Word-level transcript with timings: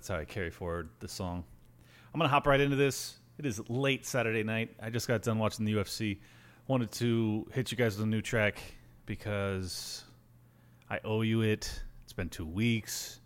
that's 0.00 0.08
how 0.08 0.16
I 0.16 0.24
carry 0.24 0.48
forward 0.48 0.88
the 1.00 1.08
song. 1.08 1.44
I'm 2.14 2.18
gonna 2.18 2.30
hop 2.30 2.46
right 2.46 2.58
into 2.58 2.74
this. 2.74 3.18
It 3.36 3.44
is 3.44 3.60
late 3.68 4.06
Saturday 4.06 4.42
night. 4.42 4.74
I 4.82 4.88
just 4.88 5.06
got 5.06 5.20
done 5.20 5.38
watching 5.38 5.66
the 5.66 5.74
UFC. 5.74 6.20
Wanted 6.68 6.90
to 6.92 7.46
hit 7.52 7.70
you 7.70 7.76
guys 7.76 7.98
with 7.98 8.04
a 8.04 8.08
new 8.08 8.22
track 8.22 8.62
because 9.04 10.02
I 10.88 11.00
owe 11.04 11.20
you 11.20 11.42
it. 11.42 11.82
It's 12.04 12.14
been 12.14 12.30
two 12.30 12.46
weeks. 12.46 13.20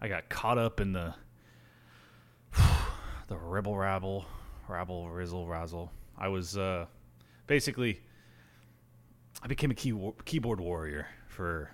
I 0.00 0.08
got 0.08 0.28
caught 0.28 0.58
up 0.58 0.80
in 0.80 0.92
the 0.92 1.14
the 3.28 3.36
ribble 3.36 3.76
rabble, 3.76 4.26
rabble 4.66 5.08
rizzle 5.08 5.46
razzle. 5.46 5.92
I 6.18 6.26
was 6.26 6.58
uh, 6.58 6.86
basically 7.46 8.00
I 9.44 9.46
became 9.46 9.70
a 9.70 9.74
key, 9.74 9.94
keyboard 10.24 10.58
warrior 10.58 11.06
for 11.28 11.70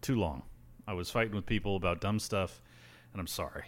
too 0.00 0.16
long. 0.16 0.44
I 0.88 0.94
was 0.94 1.10
fighting 1.10 1.34
with 1.34 1.44
people 1.44 1.76
about 1.76 2.00
dumb 2.00 2.18
stuff, 2.18 2.62
and 3.12 3.20
I'm 3.20 3.26
sorry. 3.26 3.64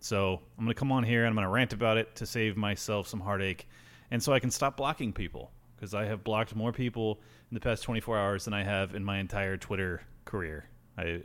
So 0.00 0.40
I'm 0.58 0.64
going 0.64 0.74
to 0.74 0.78
come 0.78 0.92
on 0.92 1.04
here 1.04 1.24
and 1.24 1.28
I'm 1.28 1.34
going 1.34 1.46
to 1.46 1.50
rant 1.50 1.72
about 1.72 1.98
it 1.98 2.14
to 2.16 2.26
save 2.26 2.56
myself 2.56 3.08
some 3.08 3.20
heartache, 3.20 3.68
and 4.10 4.22
so 4.22 4.32
I 4.32 4.40
can 4.40 4.50
stop 4.50 4.76
blocking 4.76 5.12
people 5.12 5.50
because 5.76 5.94
I 5.94 6.04
have 6.06 6.24
blocked 6.24 6.54
more 6.54 6.72
people 6.72 7.20
in 7.50 7.54
the 7.54 7.60
past 7.60 7.82
24 7.82 8.18
hours 8.18 8.44
than 8.44 8.54
I 8.54 8.62
have 8.62 8.94
in 8.94 9.04
my 9.04 9.18
entire 9.18 9.56
Twitter 9.56 10.02
career. 10.24 10.68
I, 10.96 11.22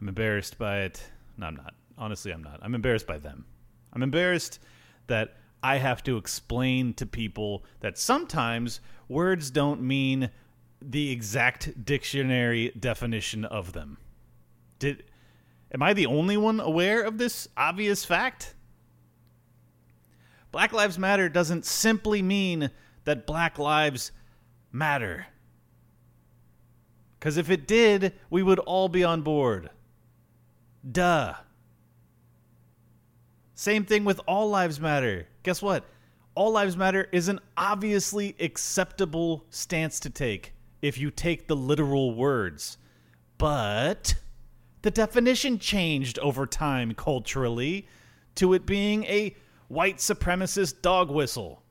I'm 0.00 0.08
embarrassed 0.08 0.58
by 0.58 0.80
it. 0.82 1.02
No, 1.38 1.46
I'm 1.46 1.56
not. 1.56 1.74
Honestly, 1.96 2.32
I'm 2.32 2.42
not. 2.42 2.60
I'm 2.62 2.74
embarrassed 2.74 3.06
by 3.06 3.18
them. 3.18 3.46
I'm 3.92 4.02
embarrassed 4.02 4.58
that 5.06 5.36
I 5.62 5.78
have 5.78 6.02
to 6.04 6.16
explain 6.16 6.92
to 6.94 7.06
people 7.06 7.64
that 7.80 7.96
sometimes 7.96 8.80
words 9.08 9.50
don't 9.50 9.80
mean 9.80 10.30
the 10.82 11.10
exact 11.10 11.84
dictionary 11.84 12.72
definition 12.78 13.44
of 13.44 13.72
them. 13.72 13.96
Did 14.78 15.04
am 15.74 15.82
I 15.82 15.92
the 15.92 16.06
only 16.06 16.36
one 16.36 16.60
aware 16.60 17.02
of 17.02 17.18
this 17.18 17.48
obvious 17.56 18.04
fact? 18.04 18.54
Black 20.52 20.72
Lives 20.72 20.98
Matter 20.98 21.28
doesn't 21.28 21.66
simply 21.66 22.22
mean 22.22 22.70
that 23.04 23.26
black 23.26 23.58
lives 23.58 24.12
matter. 24.72 25.26
Cuz 27.20 27.36
if 27.36 27.50
it 27.50 27.66
did, 27.66 28.14
we 28.30 28.42
would 28.42 28.60
all 28.60 28.88
be 28.88 29.02
on 29.02 29.22
board. 29.22 29.70
Duh. 30.88 31.34
Same 33.54 33.84
thing 33.84 34.04
with 34.04 34.20
all 34.26 34.48
lives 34.48 34.80
matter. 34.80 35.26
Guess 35.42 35.60
what? 35.60 35.86
All 36.34 36.52
lives 36.52 36.76
matter 36.76 37.08
is 37.12 37.28
an 37.28 37.40
obviously 37.56 38.36
acceptable 38.40 39.46
stance 39.50 40.00
to 40.00 40.10
take 40.10 40.52
if 40.82 40.98
you 40.98 41.10
take 41.10 41.48
the 41.48 41.56
literal 41.56 42.14
words. 42.14 42.78
But 43.38 44.16
the 44.84 44.90
definition 44.90 45.58
changed 45.58 46.18
over 46.18 46.46
time 46.46 46.92
culturally 46.92 47.88
to 48.34 48.52
it 48.52 48.66
being 48.66 49.02
a 49.04 49.34
white 49.68 49.96
supremacist 49.96 50.82
dog 50.82 51.10
whistle. 51.10 51.62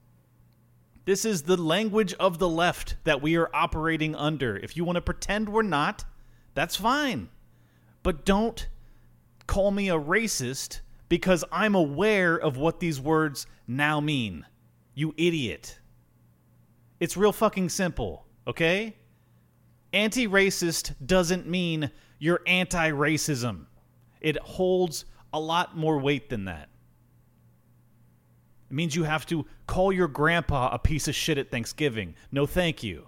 This 1.06 1.23
is 1.23 1.44
the 1.44 1.56
language 1.56 2.16
of 2.16 2.40
the 2.40 2.50
left 2.50 2.96
that 3.03 3.22
we 3.22 3.35
are 3.35 3.52
operating 3.53 4.16
under. 4.16 4.57
If 4.57 4.75
you 4.75 4.84
want 4.84 4.96
to 4.96 5.02
pretend 5.02 5.47
we're 5.47 5.62
not, 5.62 6.06
that's 6.56 6.75
fine. 6.75 7.29
But 8.02 8.25
don't 8.25 8.68
call 9.46 9.69
me 9.69 9.90
a 9.90 10.00
racist 10.00 10.79
because 11.07 11.46
I'm 11.52 11.75
aware 11.75 12.35
of 12.35 12.57
what 12.57 12.79
these 12.79 13.00
words 13.00 13.46
now 13.68 14.00
mean. 14.02 14.44
You 14.96 15.13
idiot. 15.18 15.79
It's 17.00 17.16
real 17.16 17.31
fucking 17.31 17.69
simple, 17.69 18.25
okay? 18.47 18.96
Anti 19.94 20.28
racist 20.28 20.96
doesn't 21.06 21.48
mean 21.48 21.92
you're 22.20 22.42
anti 22.48 22.92
racism, 22.92 23.66
it 24.22 24.38
holds 24.40 25.06
a 25.31 25.40
lot 25.40 25.78
more 25.78 26.00
weight 26.00 26.30
than 26.30 26.46
that. 26.46 26.70
It 28.70 28.74
means 28.74 28.96
you 28.96 29.03
have 29.03 29.26
to 29.28 29.46
call 29.68 29.92
your 29.92 30.08
grandpa 30.08 30.70
a 30.74 30.80
piece 30.80 31.08
of 31.08 31.16
shit 31.16 31.38
at 31.38 31.52
Thanksgiving. 31.52 32.16
No, 32.32 32.46
thank 32.46 32.84
you. 32.84 33.08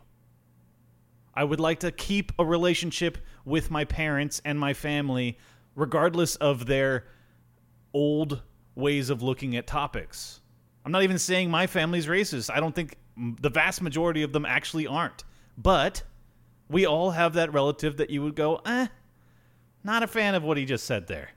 I 1.34 1.44
would 1.44 1.60
like 1.60 1.80
to 1.82 1.92
keep 1.92 2.32
a 2.40 2.46
relationship 2.46 3.18
with 3.44 3.70
my 3.72 3.84
parents 3.84 4.42
and 4.46 4.60
my 4.60 4.74
family, 4.74 5.38
regardless 5.76 6.36
of 6.38 6.66
their 6.66 7.06
old 7.94 8.42
ways 8.76 9.10
of 9.10 9.22
looking 9.22 9.56
at 9.56 9.68
topics. 9.68 10.42
I'm 10.86 10.92
not 10.92 11.04
even 11.04 11.18
saying 11.18 11.50
my 11.50 11.68
family's 11.68 12.06
racist. 12.06 12.50
I 12.54 12.60
don't 12.60 12.76
think 12.76 12.98
the 13.18 13.50
vast 13.50 13.82
majority 13.82 14.22
of 14.24 14.34
them 14.34 14.46
actually 14.46 14.88
aren't. 14.88 15.24
But 15.58 16.04
we 16.70 16.86
all 16.86 17.12
have 17.12 17.34
that 17.34 17.54
relative 17.54 17.98
that 17.98 18.10
you 18.10 18.24
would 18.24 18.36
go, 18.36 18.62
eh, 18.66 18.88
not 19.84 20.04
a 20.04 20.08
fan 20.08 20.36
of 20.36 20.44
what 20.44 20.58
he 20.58 20.66
just 20.66 20.86
said 20.86 21.08
there. 21.08 21.30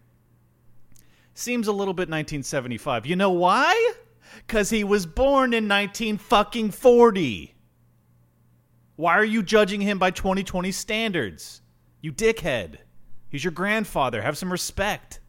Seems 1.35 1.69
a 1.69 1.73
little 1.73 1.95
bit 1.95 2.09
1975. 2.09 3.07
You 3.07 3.17
know 3.17 3.31
why? 3.31 3.93
Because 4.47 4.71
he 4.71 4.85
was 4.85 5.07
born 5.07 5.55
in 5.55 5.69
19 5.69 6.19
fucking 6.19 6.71
40. 6.71 7.55
Why 8.97 9.13
are 9.13 9.25
you 9.25 9.43
judging 9.43 9.81
him 9.81 9.99
by 9.99 10.11
2020 10.11 10.73
standards? 10.73 11.63
You 12.01 12.13
dickhead. 12.13 12.79
He's 13.29 13.45
your 13.45 13.53
grandfather. 13.53 14.23
Have 14.23 14.39
some 14.39 14.51
respect. 14.51 15.21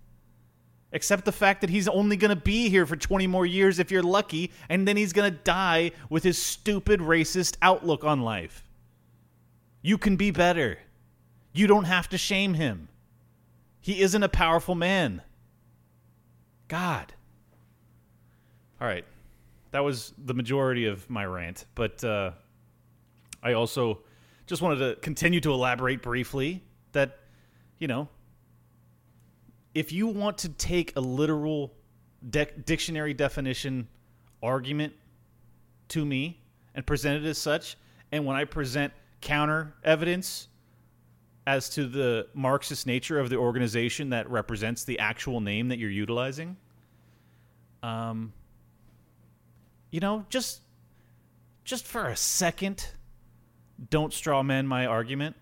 Accept 0.92 1.26
the 1.26 1.32
fact 1.32 1.62
that 1.62 1.70
he's 1.70 1.88
only 1.88 2.18
going 2.18 2.30
to 2.30 2.42
be 2.42 2.70
here 2.70 2.86
for 2.86 2.96
20 2.96 3.28
more 3.28 3.46
years 3.46 3.78
if 3.78 3.92
you're 3.92 4.02
lucky, 4.02 4.52
and 4.70 4.88
then 4.88 4.98
he's 4.98 5.14
going 5.14 5.32
to 5.32 5.38
die 5.38 5.92
with 6.10 6.24
his 6.24 6.42
stupid 6.42 7.00
racist 7.00 7.58
outlook 7.62 8.04
on 8.04 8.22
life. 8.22 8.64
You 9.82 9.98
can 9.98 10.16
be 10.16 10.32
better. 10.32 10.80
You 11.54 11.68
don't 11.68 11.86
have 11.86 12.10
to 12.10 12.18
shame 12.18 12.54
him. 12.54 12.90
He 13.82 14.02
isn't 14.02 14.22
a 14.22 14.30
powerful 14.30 14.76
man. 14.76 15.22
God. 16.68 17.14
All 18.80 18.88
right. 18.88 19.06
That 19.72 19.84
was 19.84 20.14
the 20.18 20.34
majority 20.34 20.86
of 20.86 21.10
my 21.10 21.26
rant, 21.26 21.66
but 21.76 22.04
uh, 22.04 22.32
I 23.44 23.54
also 23.54 24.00
just 24.48 24.62
wanted 24.62 24.80
to 24.80 24.96
continue 25.02 25.40
to 25.42 25.52
elaborate 25.52 26.02
briefly 26.02 26.64
that, 26.92 27.20
you 27.78 27.88
know, 27.88 28.10
if 29.76 29.92
you 29.92 30.08
want 30.08 30.40
to 30.40 30.50
take 30.50 30.96
a 30.96 31.00
literal 31.00 31.74
de- 32.28 32.52
dictionary 32.66 33.14
definition 33.14 33.88
argument 34.42 34.94
to 35.90 36.04
me 36.04 36.42
and 36.74 36.86
present 36.86 37.24
it 37.24 37.30
as 37.30 37.38
such, 37.38 37.78
and 38.12 38.26
when 38.26 38.36
I 38.36 38.46
present 38.46 38.92
counter 39.22 39.76
evidence 39.84 40.48
as 41.48 41.70
to 41.70 41.88
the 41.88 42.28
Marxist 42.34 42.86
nature 42.86 43.20
of 43.20 43.30
the 43.30 43.38
organization 43.38 44.12
that 44.12 44.30
represents 44.30 44.84
the 44.84 45.00
actual 45.00 45.42
name 45.42 45.70
that 45.70 45.80
you're 45.80 45.90
utilizing, 45.90 46.58
um, 47.82 48.34
you 49.92 50.00
know, 50.00 50.26
just 50.30 50.62
just 51.64 51.86
for 51.86 52.08
a 52.08 52.16
second, 52.16 52.88
don't 53.90 54.14
straw 54.14 54.42
man 54.44 54.66
my 54.68 54.86
argument. 54.86 55.36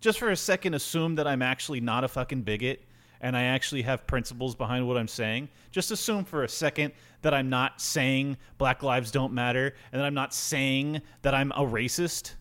Just 0.00 0.18
for 0.18 0.30
a 0.30 0.36
second, 0.36 0.74
assume 0.74 1.16
that 1.16 1.26
I'm 1.26 1.42
actually 1.42 1.80
not 1.80 2.04
a 2.04 2.08
fucking 2.08 2.42
bigot 2.42 2.84
and 3.20 3.36
I 3.36 3.44
actually 3.44 3.82
have 3.82 4.06
principles 4.06 4.54
behind 4.54 4.86
what 4.86 4.96
I'm 4.96 5.08
saying. 5.08 5.48
Just 5.70 5.90
assume 5.90 6.24
for 6.24 6.44
a 6.44 6.48
second 6.48 6.92
that 7.22 7.34
I'm 7.34 7.48
not 7.48 7.80
saying 7.80 8.36
Black 8.58 8.82
Lives 8.82 9.10
Don't 9.10 9.32
Matter 9.32 9.74
and 9.92 10.00
that 10.00 10.06
I'm 10.06 10.14
not 10.14 10.32
saying 10.32 11.02
that 11.22 11.34
I'm 11.34 11.52
a 11.52 11.62
racist. 11.62 12.34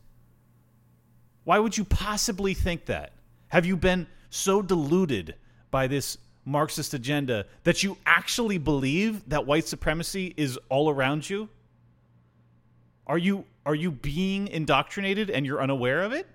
Why 1.48 1.60
would 1.60 1.78
you 1.78 1.86
possibly 1.86 2.54
think 2.54 2.88
that? 2.88 3.14
Have 3.48 3.66
you 3.66 3.78
been 3.78 4.08
so 4.30 4.62
deluded 4.62 5.36
by 5.72 5.88
this 5.88 6.18
Marxist 6.44 6.94
agenda 6.94 7.46
that 7.64 7.84
you 7.84 7.96
actually 8.06 8.58
believe 8.58 9.30
that 9.30 9.46
white 9.46 9.66
supremacy 9.66 10.34
is 10.36 10.60
all 10.68 10.90
around 10.90 11.30
you? 11.30 11.48
Are 13.06 13.18
you 13.18 13.46
are 13.66 13.76
you 13.76 13.92
being 13.92 14.50
indoctrinated 14.50 15.30
and 15.30 15.46
you're 15.46 15.62
unaware 15.62 16.02
of 16.02 16.12
it? 16.12 16.28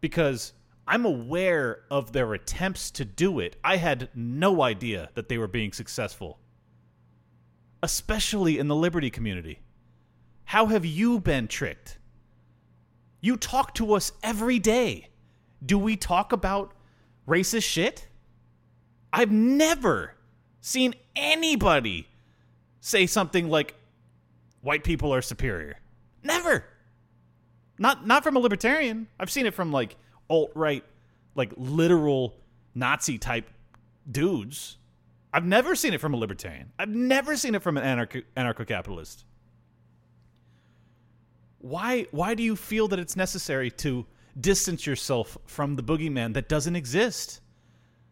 Because 0.00 0.52
I'm 0.86 1.04
aware 1.04 1.80
of 1.90 2.12
their 2.12 2.34
attempts 2.34 2.88
to 2.92 3.04
do 3.04 3.40
it. 3.40 3.56
I 3.64 3.78
had 3.78 4.10
no 4.14 4.62
idea 4.62 5.08
that 5.14 5.28
they 5.28 5.38
were 5.38 5.48
being 5.48 5.72
successful, 5.72 6.38
especially 7.82 8.60
in 8.60 8.68
the 8.68 8.76
liberty 8.76 9.10
community. 9.10 9.58
How 10.44 10.66
have 10.66 10.86
you 10.86 11.18
been 11.18 11.48
tricked? 11.48 11.98
You 13.22 13.36
talk 13.38 13.74
to 13.76 13.94
us 13.94 14.12
every 14.22 14.58
day. 14.58 15.08
Do 15.64 15.78
we 15.78 15.96
talk 15.96 16.32
about 16.32 16.72
racist 17.26 17.62
shit? 17.62 18.08
I've 19.12 19.30
never 19.30 20.14
seen 20.60 20.94
anybody 21.14 22.08
say 22.80 23.06
something 23.06 23.48
like 23.48 23.74
white 24.60 24.82
people 24.82 25.14
are 25.14 25.22
superior. 25.22 25.78
Never. 26.24 26.64
Not 27.78 28.06
not 28.06 28.24
from 28.24 28.36
a 28.36 28.40
libertarian. 28.40 29.06
I've 29.20 29.30
seen 29.30 29.46
it 29.46 29.54
from 29.54 29.70
like 29.70 29.96
alt 30.28 30.50
right, 30.54 30.84
like 31.36 31.52
literal 31.56 32.34
Nazi 32.74 33.18
type 33.18 33.48
dudes. 34.10 34.78
I've 35.32 35.44
never 35.44 35.74
seen 35.76 35.94
it 35.94 36.00
from 36.00 36.12
a 36.12 36.16
libertarian. 36.16 36.72
I've 36.78 36.88
never 36.88 37.36
seen 37.36 37.54
it 37.54 37.62
from 37.62 37.76
an 37.76 38.06
anarcho 38.36 38.66
capitalist. 38.66 39.24
Why 41.62 42.06
why 42.10 42.34
do 42.34 42.42
you 42.42 42.54
feel 42.54 42.86
that 42.88 42.98
it's 42.98 43.16
necessary 43.16 43.70
to 43.70 44.06
distance 44.38 44.86
yourself 44.86 45.36
from 45.46 45.76
the 45.76 45.82
boogeyman 45.82 46.34
that 46.34 46.48
doesn't 46.48 46.76
exist. 46.76 47.40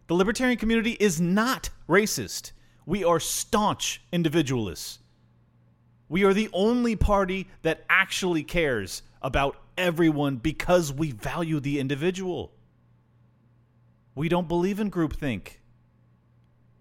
The 0.06 0.14
libertarian 0.14 0.58
community 0.58 0.96
is 1.00 1.20
not 1.20 1.70
racist. 1.88 2.52
We 2.86 3.04
are 3.04 3.20
staunch 3.20 4.02
individualists. 4.12 4.98
We 6.08 6.24
are 6.24 6.34
the 6.34 6.50
only 6.52 6.96
party 6.96 7.48
that 7.62 7.84
actually 7.88 8.42
cares 8.42 9.02
about 9.22 9.56
everyone 9.78 10.36
because 10.36 10.92
we 10.92 11.12
value 11.12 11.60
the 11.60 11.78
individual. 11.78 12.52
We 14.14 14.28
don't 14.28 14.48
believe 14.48 14.80
in 14.80 14.90
groupthink. 14.90 15.58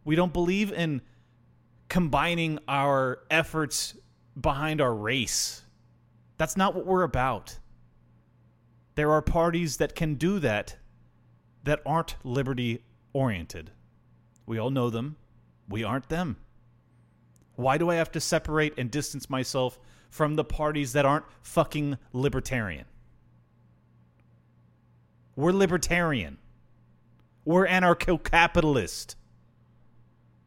We 0.04 0.15
don't 0.15 0.33
believe 0.33 0.72
in 0.72 1.01
combining 1.88 2.57
our 2.68 3.19
efforts 3.30 3.95
behind 4.39 4.81
our 4.81 4.94
race. 4.94 5.62
That's 6.39 6.56
not 6.56 6.74
what 6.74 6.86
we're 6.86 7.03
about. 7.03 7.59
There 8.95 9.12
are 9.12 9.21
parties 9.21 9.75
that 9.77 9.94
can 9.94 10.15
do 10.15 10.39
that 10.39 10.77
that 11.65 11.81
aren't 11.86 12.15
liberty 12.24 12.81
oriented. 13.12 13.71
We 14.45 14.57
all 14.57 14.71
know 14.71 14.89
them. 14.89 15.18
We 15.68 15.83
aren't 15.83 16.07
them. 16.07 16.38
Why 17.56 17.77
do 17.77 17.89
I 17.89 17.95
have 17.95 18.13
to 18.13 18.21
separate 18.21 18.74
and 18.77 18.89
distance 18.89 19.30
myself 19.30 19.80
from 20.09 20.36
the 20.36 20.45
parties 20.45 20.94
that 20.94 21.06
aren't 21.06 21.25
fucking 21.41 21.97
libertarian? 22.13 22.86
We're 25.36 25.51
libertarian. 25.51 26.38
We're 27.44 27.68
anarcho 27.68 28.24
capitalist. 28.24 29.18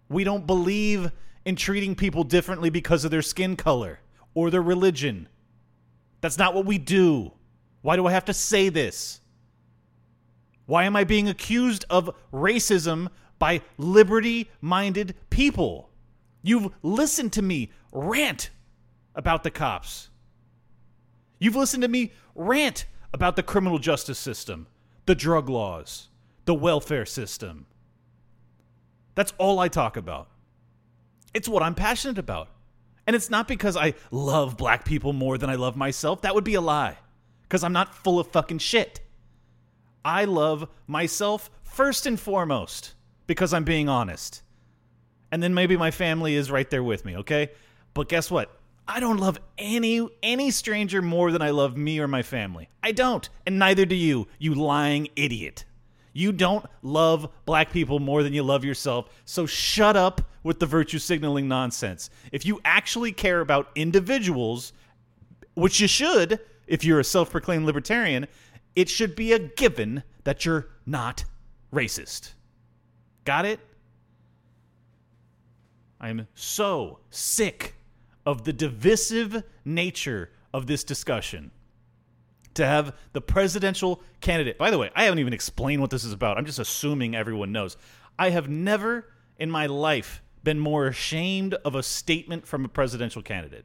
We 0.09 0.25
don't 0.25 0.47
believe 0.47 1.13
in 1.45 1.55
treating 1.55 1.95
people 1.95 2.25
differently 2.25 2.71
because 2.71 3.05
of 3.05 3.11
their 3.11 3.21
skin 3.21 3.57
color 3.57 4.01
or 4.33 4.51
their 4.51 4.63
religion. 4.63 5.29
That's 6.23 6.39
not 6.39 6.55
what 6.55 6.65
we 6.65 6.79
do. 6.79 7.33
Why 7.83 7.97
do 7.97 8.07
I 8.07 8.13
have 8.13 8.25
to 8.27 8.33
say 8.33 8.71
this? 8.71 9.21
Why 10.65 10.85
am 10.85 10.97
I 10.97 11.05
being 11.05 11.29
accused 11.29 11.85
of 11.91 12.15
racism 12.33 13.09
by 13.39 13.61
liberty 13.77 14.49
minded 14.61 15.15
people? 15.29 15.91
You've 16.43 16.73
listened 16.83 17.33
to 17.35 17.43
me 17.43 17.71
rant 17.93 18.51
about 19.15 19.43
the 19.43 19.51
cops. 19.51 20.09
You've 21.39 21.57
listened 21.57 21.83
to 21.83 21.89
me 21.89 22.13
rant 22.35 22.87
about 23.13 23.37
the 23.37 23.43
criminal 23.43 23.79
justice 23.79 24.19
system, 24.19 24.69
the 25.07 25.15
drug 25.17 25.49
laws, 25.49 26.09
the 26.45 26.55
welfare 26.55 27.05
system. 27.05 27.67
That's 29.17 29.35
all 29.39 29.59
I 29.59 29.69
talk 29.69 29.97
about. 29.97 30.29
It's 31.35 31.49
what 31.49 31.63
I'm 31.63 31.75
passionate 31.75 32.19
about. 32.19 32.49
And 33.07 33.17
it's 33.17 33.31
not 33.31 33.49
because 33.49 33.77
I 33.77 33.95
love 34.11 34.57
black 34.57 34.85
people 34.85 35.13
more 35.13 35.39
than 35.39 35.51
I 35.51 35.57
love 35.57 35.77
myself. 35.77 36.23
That 36.23 36.35
would 36.35 36.45
be 36.45 36.55
a 36.55 36.61
lie. 36.61 36.99
Because 37.43 37.65
I'm 37.65 37.73
not 37.73 37.95
full 37.95 38.19
of 38.19 38.29
fucking 38.29 38.59
shit. 38.59 39.01
I 40.05 40.25
love 40.25 40.69
myself 40.87 41.51
first 41.63 42.07
and 42.07 42.19
foremost 42.19 42.95
because 43.27 43.53
I'm 43.53 43.65
being 43.65 43.89
honest. 43.89 44.43
And 45.31 45.43
then 45.43 45.55
maybe 45.55 45.77
my 45.77 45.91
family 45.91 46.35
is 46.35 46.51
right 46.51 46.69
there 46.69 46.83
with 46.83 47.05
me, 47.05 47.17
okay? 47.19 47.51
But 47.95 48.09
guess 48.09 48.31
what? 48.31 48.51
I 48.87 49.01
don't 49.01 49.19
love 49.19 49.39
any 49.59 50.09
any 50.23 50.51
stranger 50.51 51.01
more 51.01 51.31
than 51.31 51.41
I 51.41 51.51
love 51.51 51.77
me 51.77 52.01
or 52.01 52.09
my 52.09 52.23
family. 52.23 52.69
I 52.83 52.93
don't, 52.93 53.29
and 53.47 53.59
neither 53.59 53.87
do 53.87 53.95
you, 53.95 54.27
you 54.39 54.55
lying 54.55 55.09
idiot. 55.15 55.65
You 56.13 56.33
don't 56.33 56.65
love 56.83 57.29
black 57.47 57.73
people 57.73 57.99
more 57.99 58.23
than 58.23 58.33
you 58.33 58.43
love 58.43 58.65
yourself. 58.65 59.09
So 59.25 59.47
shut 59.47 59.97
up 59.97 60.21
with 60.43 60.59
the 60.59 60.67
virtue 60.67 60.99
signaling 60.99 61.49
nonsense. 61.49 62.11
If 62.33 62.45
you 62.45 62.61
actually 62.65 63.13
care 63.13 63.41
about 63.41 63.71
individuals, 63.75 64.73
which 65.55 65.81
you 65.81 65.89
should 65.89 66.41
if 66.67 66.85
you're 66.85 67.01
a 67.01 67.05
self 67.05 67.31
proclaimed 67.31 67.67
libertarian, 67.67 68.27
it 68.75 68.89
should 68.89 69.15
be 69.15 69.33
a 69.33 69.39
given 69.39 70.03
that 70.25 70.45
you're 70.45 70.69
not 70.87 71.25
racist. 71.73 72.33
Got 73.25 73.45
it? 73.45 73.61
I 76.01 76.09
am 76.09 76.27
so 76.35 76.99
sick 77.11 77.75
of 78.25 78.45
the 78.45 78.53
divisive 78.53 79.45
nature 79.65 80.31
of 80.53 80.67
this 80.67 80.83
discussion. 80.83 81.51
To 82.55 82.67
have 82.67 82.95
the 83.13 83.21
presidential 83.21 84.03
candidate, 84.21 84.59
by 84.59 84.71
the 84.71 84.79
way, 84.79 84.91
I 84.95 85.05
haven't 85.05 85.21
even 85.21 85.33
explained 85.33 85.81
what 85.81 85.91
this 85.91 86.05
is 86.05 86.13
about. 86.13 86.37
I'm 86.37 86.45
just 86.45 86.59
assuming 86.59 87.15
everyone 87.15 87.51
knows. 87.51 87.77
I 88.19 88.31
have 88.31 88.49
never 88.49 89.09
in 89.39 89.51
my 89.51 89.67
life 89.67 90.23
been 90.45 90.59
more 90.59 90.87
ashamed 90.87 91.55
of 91.55 91.75
a 91.75 91.83
statement 91.83 92.47
from 92.47 92.65
a 92.65 92.69
presidential 92.69 93.23
candidate. 93.23 93.65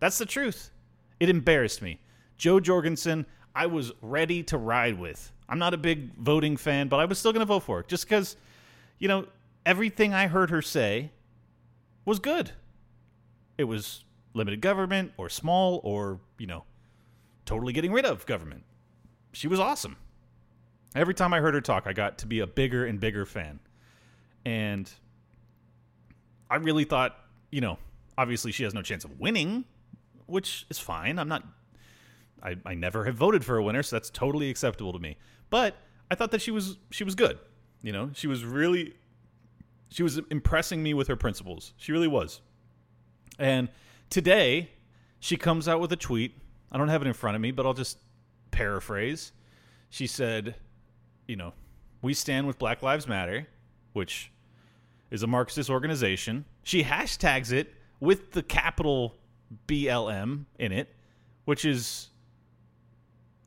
That's 0.00 0.18
the 0.18 0.26
truth. 0.26 0.70
It 1.20 1.28
embarrassed 1.28 1.82
me. 1.82 2.00
Jo 2.36 2.58
Jorgensen, 2.58 3.26
I 3.54 3.66
was 3.66 3.92
ready 4.00 4.42
to 4.44 4.58
ride 4.58 4.98
with. 4.98 5.30
I'm 5.48 5.58
not 5.58 5.74
a 5.74 5.76
big 5.76 6.16
voting 6.16 6.56
fan, 6.56 6.88
but 6.88 7.00
I 7.00 7.04
was 7.04 7.18
still 7.18 7.32
going 7.32 7.40
to 7.40 7.46
vote 7.46 7.64
for 7.64 7.80
it 7.80 7.88
just 7.88 8.08
because, 8.08 8.36
you 8.98 9.08
know, 9.08 9.26
everything 9.66 10.14
I 10.14 10.26
heard 10.26 10.50
her 10.50 10.62
say 10.62 11.10
was 12.04 12.18
good. 12.18 12.52
It 13.58 13.64
was 13.64 14.04
limited 14.32 14.60
government 14.60 15.12
or 15.16 15.28
small 15.28 15.80
or, 15.84 16.20
you 16.38 16.46
know, 16.46 16.64
totally 17.50 17.72
getting 17.72 17.92
rid 17.92 18.04
of 18.04 18.24
government. 18.26 18.62
She 19.32 19.48
was 19.48 19.58
awesome. 19.58 19.96
Every 20.94 21.14
time 21.14 21.34
I 21.34 21.40
heard 21.40 21.54
her 21.54 21.60
talk, 21.60 21.88
I 21.88 21.92
got 21.92 22.18
to 22.18 22.26
be 22.26 22.38
a 22.38 22.46
bigger 22.46 22.84
and 22.86 23.00
bigger 23.00 23.26
fan. 23.26 23.58
And 24.44 24.88
I 26.48 26.56
really 26.56 26.84
thought, 26.84 27.16
you 27.50 27.60
know, 27.60 27.76
obviously 28.16 28.52
she 28.52 28.62
has 28.62 28.72
no 28.72 28.82
chance 28.82 29.04
of 29.04 29.18
winning, 29.18 29.64
which 30.26 30.64
is 30.70 30.78
fine. 30.78 31.18
I'm 31.18 31.26
not 31.26 31.42
I, 32.40 32.56
I 32.64 32.74
never 32.74 33.04
have 33.04 33.16
voted 33.16 33.44
for 33.44 33.56
a 33.56 33.62
winner, 33.64 33.82
so 33.82 33.96
that's 33.96 34.10
totally 34.10 34.48
acceptable 34.48 34.92
to 34.92 35.00
me. 35.00 35.16
But 35.50 35.74
I 36.08 36.14
thought 36.14 36.30
that 36.30 36.40
she 36.40 36.52
was 36.52 36.76
she 36.90 37.02
was 37.02 37.16
good. 37.16 37.38
You 37.82 37.90
know, 37.90 38.10
she 38.14 38.28
was 38.28 38.44
really 38.44 38.94
she 39.88 40.04
was 40.04 40.20
impressing 40.30 40.84
me 40.84 40.94
with 40.94 41.08
her 41.08 41.16
principles. 41.16 41.74
She 41.76 41.90
really 41.90 42.08
was. 42.08 42.42
And 43.40 43.68
today 44.08 44.70
she 45.18 45.36
comes 45.36 45.66
out 45.66 45.80
with 45.80 45.90
a 45.90 45.96
tweet. 45.96 46.36
I 46.72 46.78
don't 46.78 46.88
have 46.88 47.02
it 47.02 47.08
in 47.08 47.14
front 47.14 47.36
of 47.36 47.40
me, 47.40 47.50
but 47.50 47.66
I'll 47.66 47.74
just 47.74 47.98
paraphrase. 48.50 49.32
She 49.88 50.06
said, 50.06 50.54
you 51.26 51.36
know, 51.36 51.52
we 52.02 52.14
stand 52.14 52.46
with 52.46 52.58
Black 52.58 52.82
Lives 52.82 53.06
Matter, 53.06 53.48
which 53.92 54.30
is 55.10 55.22
a 55.22 55.26
Marxist 55.26 55.68
organization. 55.68 56.44
She 56.62 56.84
hashtags 56.84 57.52
it 57.52 57.74
with 57.98 58.32
the 58.32 58.42
capital 58.42 59.16
BLM 59.66 60.44
in 60.58 60.72
it, 60.72 60.94
which 61.44 61.64
is 61.64 62.08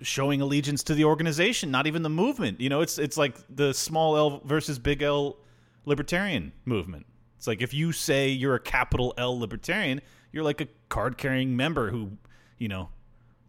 showing 0.02 0.42
allegiance 0.42 0.84
to 0.84 0.94
the 0.94 1.06
organization, 1.06 1.72
not 1.72 1.88
even 1.88 2.04
the 2.04 2.10
movement. 2.10 2.60
You 2.60 2.70
know, 2.70 2.82
it's 2.82 2.98
it's 2.98 3.18
like 3.18 3.38
the 3.50 3.74
small 3.74 4.18
L 4.18 4.42
versus 4.44 4.78
big 4.80 5.02
L 5.02 5.38
libertarian 5.86 6.52
movement. 6.66 7.06
It's 7.38 7.48
like 7.48 7.62
if 7.62 7.74
you 7.74 7.92
say 7.92 8.30
you're 8.30 8.56
a 8.56 8.60
capital 8.60 9.14
L 9.18 9.40
libertarian, 9.40 10.02
you're 10.32 10.44
like 10.44 10.62
a 10.62 10.68
card 10.90 11.18
carrying 11.18 11.56
member 11.56 11.90
who, 11.90 12.12
you 12.58 12.68
know, 12.68 12.90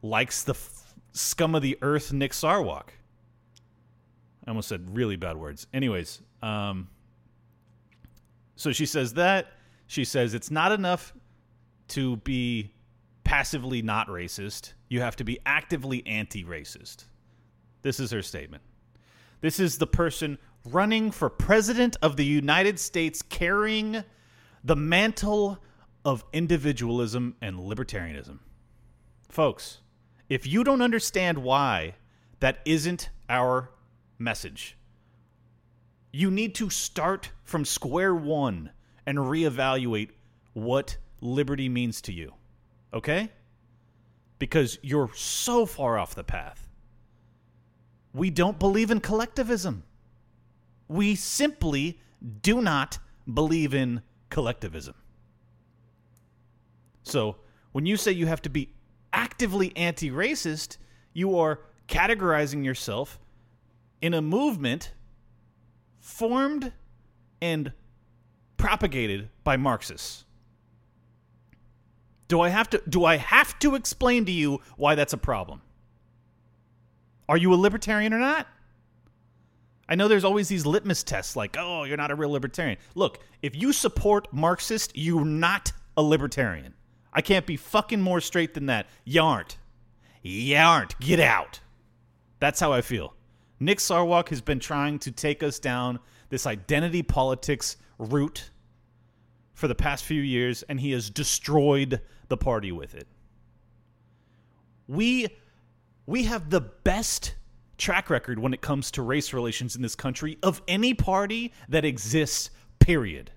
likes 0.04 0.44
the 0.44 0.52
f- 0.52 0.94
scum 1.12 1.54
of 1.54 1.62
the 1.62 1.78
earth 1.80 2.12
Nick 2.12 2.32
Sarwark. 2.32 2.90
I 4.46 4.50
almost 4.50 4.68
said 4.68 4.94
really 4.94 5.16
bad 5.16 5.38
words. 5.38 5.66
Anyways, 5.72 6.20
um, 6.42 6.88
so 8.54 8.70
she 8.70 8.84
says 8.84 9.14
that. 9.14 9.46
She 9.86 10.04
says 10.04 10.34
it's 10.34 10.50
not 10.50 10.72
enough 10.72 11.14
to 11.88 12.18
be 12.18 12.72
passively 13.24 13.80
not 13.80 14.08
racist. 14.08 14.74
You 14.88 15.00
have 15.00 15.16
to 15.16 15.24
be 15.24 15.38
actively 15.46 16.06
anti 16.06 16.44
racist. 16.44 17.04
This 17.82 17.98
is 17.98 18.10
her 18.10 18.22
statement. 18.22 18.62
This 19.40 19.58
is 19.58 19.78
the 19.78 19.86
person 19.86 20.38
running 20.66 21.10
for 21.10 21.30
president 21.30 21.96
of 22.02 22.16
the 22.16 22.24
United 22.24 22.78
States 22.78 23.22
carrying 23.22 24.04
the 24.62 24.76
mantle 24.76 25.58
of 26.04 26.24
individualism 26.32 27.36
and 27.40 27.58
libertarianism. 27.58 28.38
Folks, 29.28 29.80
if 30.28 30.46
you 30.46 30.64
don't 30.64 30.82
understand 30.82 31.38
why 31.38 31.94
that 32.40 32.60
isn't 32.64 33.10
our 33.28 33.70
message, 34.18 34.76
you 36.12 36.30
need 36.30 36.54
to 36.54 36.70
start 36.70 37.30
from 37.42 37.64
square 37.64 38.14
one 38.14 38.70
and 39.06 39.18
reevaluate 39.18 40.10
what 40.52 40.96
liberty 41.20 41.68
means 41.68 42.00
to 42.02 42.12
you. 42.12 42.34
Okay? 42.92 43.30
Because 44.38 44.78
you're 44.82 45.10
so 45.14 45.66
far 45.66 45.98
off 45.98 46.14
the 46.14 46.24
path. 46.24 46.68
We 48.12 48.30
don't 48.30 48.58
believe 48.58 48.90
in 48.90 49.00
collectivism. 49.00 49.82
We 50.86 51.16
simply 51.16 51.98
do 52.42 52.62
not 52.62 52.98
believe 53.32 53.74
in 53.74 54.02
collectivism. 54.30 54.94
So, 57.02 57.36
when 57.72 57.86
you 57.86 57.96
say 57.96 58.12
you 58.12 58.26
have 58.26 58.42
to 58.42 58.48
be 58.48 58.70
actively 59.14 59.74
anti 59.76 60.10
racist, 60.10 60.76
you 61.12 61.38
are 61.38 61.60
categorizing 61.88 62.64
yourself 62.64 63.18
in 64.02 64.12
a 64.12 64.20
movement 64.20 64.92
formed 66.00 66.72
and 67.40 67.72
propagated 68.56 69.30
by 69.44 69.56
Marxists. 69.56 70.24
Do 72.28 72.40
I 72.40 72.48
have 72.48 72.68
to 72.70 72.82
do 72.88 73.04
I 73.04 73.16
have 73.16 73.58
to 73.60 73.74
explain 73.74 74.24
to 74.26 74.32
you 74.32 74.60
why 74.76 74.94
that's 74.94 75.12
a 75.12 75.18
problem? 75.18 75.62
Are 77.28 77.36
you 77.36 77.54
a 77.54 77.56
libertarian 77.56 78.12
or 78.12 78.18
not? 78.18 78.46
I 79.88 79.94
know 79.94 80.08
there's 80.08 80.24
always 80.24 80.48
these 80.48 80.64
litmus 80.64 81.02
tests 81.02 81.36
like, 81.36 81.56
oh, 81.58 81.84
you're 81.84 81.98
not 81.98 82.10
a 82.10 82.14
real 82.14 82.30
libertarian. 82.30 82.78
Look, 82.94 83.20
if 83.42 83.54
you 83.54 83.72
support 83.72 84.32
Marxist, 84.32 84.92
you're 84.94 85.24
not 85.24 85.72
a 85.96 86.02
libertarian. 86.02 86.74
I 87.14 87.22
can't 87.22 87.46
be 87.46 87.56
fucking 87.56 88.00
more 88.00 88.20
straight 88.20 88.54
than 88.54 88.66
that. 88.66 88.86
You 89.04 89.22
aren't. 89.22 89.56
Get 91.00 91.20
out. 91.20 91.60
That's 92.40 92.60
how 92.60 92.72
I 92.72 92.80
feel. 92.80 93.14
Nick 93.60 93.78
Sarwark 93.78 94.28
has 94.30 94.40
been 94.40 94.58
trying 94.58 94.98
to 95.00 95.12
take 95.12 95.42
us 95.42 95.58
down 95.58 96.00
this 96.28 96.46
identity 96.46 97.02
politics 97.02 97.76
route 97.98 98.50
for 99.52 99.68
the 99.68 99.74
past 99.74 100.04
few 100.04 100.20
years, 100.20 100.62
and 100.64 100.80
he 100.80 100.90
has 100.90 101.08
destroyed 101.08 102.00
the 102.28 102.36
party 102.36 102.72
with 102.72 102.94
it. 102.94 103.06
We 104.88 105.28
we 106.06 106.24
have 106.24 106.50
the 106.50 106.60
best 106.60 107.34
track 107.78 108.10
record 108.10 108.38
when 108.38 108.52
it 108.52 108.60
comes 108.60 108.90
to 108.92 109.02
race 109.02 109.32
relations 109.32 109.76
in 109.76 109.82
this 109.82 109.94
country 109.94 110.38
of 110.42 110.60
any 110.68 110.92
party 110.92 111.52
that 111.68 111.84
exists, 111.84 112.50
period. 112.78 113.30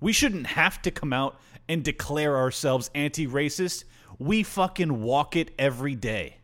We 0.00 0.12
shouldn't 0.12 0.46
have 0.48 0.82
to 0.82 0.90
come 0.90 1.12
out 1.12 1.40
and 1.68 1.82
declare 1.82 2.36
ourselves 2.36 2.90
anti 2.94 3.26
racist. 3.26 3.84
We 4.18 4.42
fucking 4.42 5.02
walk 5.02 5.36
it 5.36 5.52
every 5.58 5.94
day. 5.94 6.38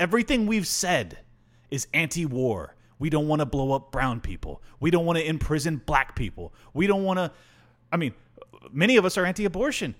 Everything 0.00 0.46
we've 0.46 0.66
said 0.66 1.18
is 1.70 1.86
anti 1.92 2.26
war. 2.26 2.74
We 2.98 3.10
don't 3.10 3.28
want 3.28 3.40
to 3.40 3.46
blow 3.46 3.72
up 3.72 3.92
brown 3.92 4.20
people. 4.20 4.62
We 4.80 4.90
don't 4.90 5.04
want 5.04 5.18
to 5.18 5.26
imprison 5.26 5.82
black 5.84 6.14
people. 6.14 6.54
We 6.72 6.86
don't 6.86 7.04
want 7.04 7.18
to. 7.18 7.32
I 7.90 7.96
mean, 7.96 8.14
many 8.72 8.96
of 8.96 9.04
us 9.04 9.18
are 9.18 9.24
anti 9.24 9.44
abortion. 9.44 9.94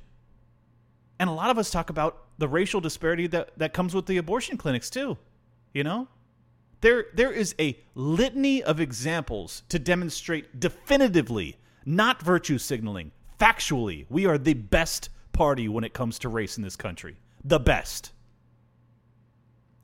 And 1.18 1.30
a 1.30 1.32
lot 1.32 1.50
of 1.50 1.58
us 1.58 1.70
talk 1.70 1.90
about 1.90 2.24
the 2.38 2.48
racial 2.48 2.80
disparity 2.80 3.28
that, 3.28 3.50
that 3.56 3.72
comes 3.72 3.94
with 3.94 4.06
the 4.06 4.16
abortion 4.16 4.56
clinics, 4.56 4.90
too. 4.90 5.16
You 5.72 5.84
know? 5.84 6.08
There, 6.80 7.06
there 7.14 7.30
is 7.30 7.54
a 7.60 7.78
litany 7.94 8.62
of 8.62 8.80
examples 8.80 9.62
to 9.68 9.78
demonstrate 9.78 10.58
definitively, 10.58 11.58
not 11.84 12.22
virtue 12.22 12.58
signaling, 12.58 13.12
factually, 13.38 14.06
we 14.08 14.26
are 14.26 14.38
the 14.38 14.54
best 14.54 15.08
party 15.32 15.68
when 15.68 15.84
it 15.84 15.94
comes 15.94 16.18
to 16.20 16.28
race 16.28 16.56
in 16.56 16.62
this 16.62 16.76
country. 16.76 17.16
The 17.44 17.58
best. 17.58 18.12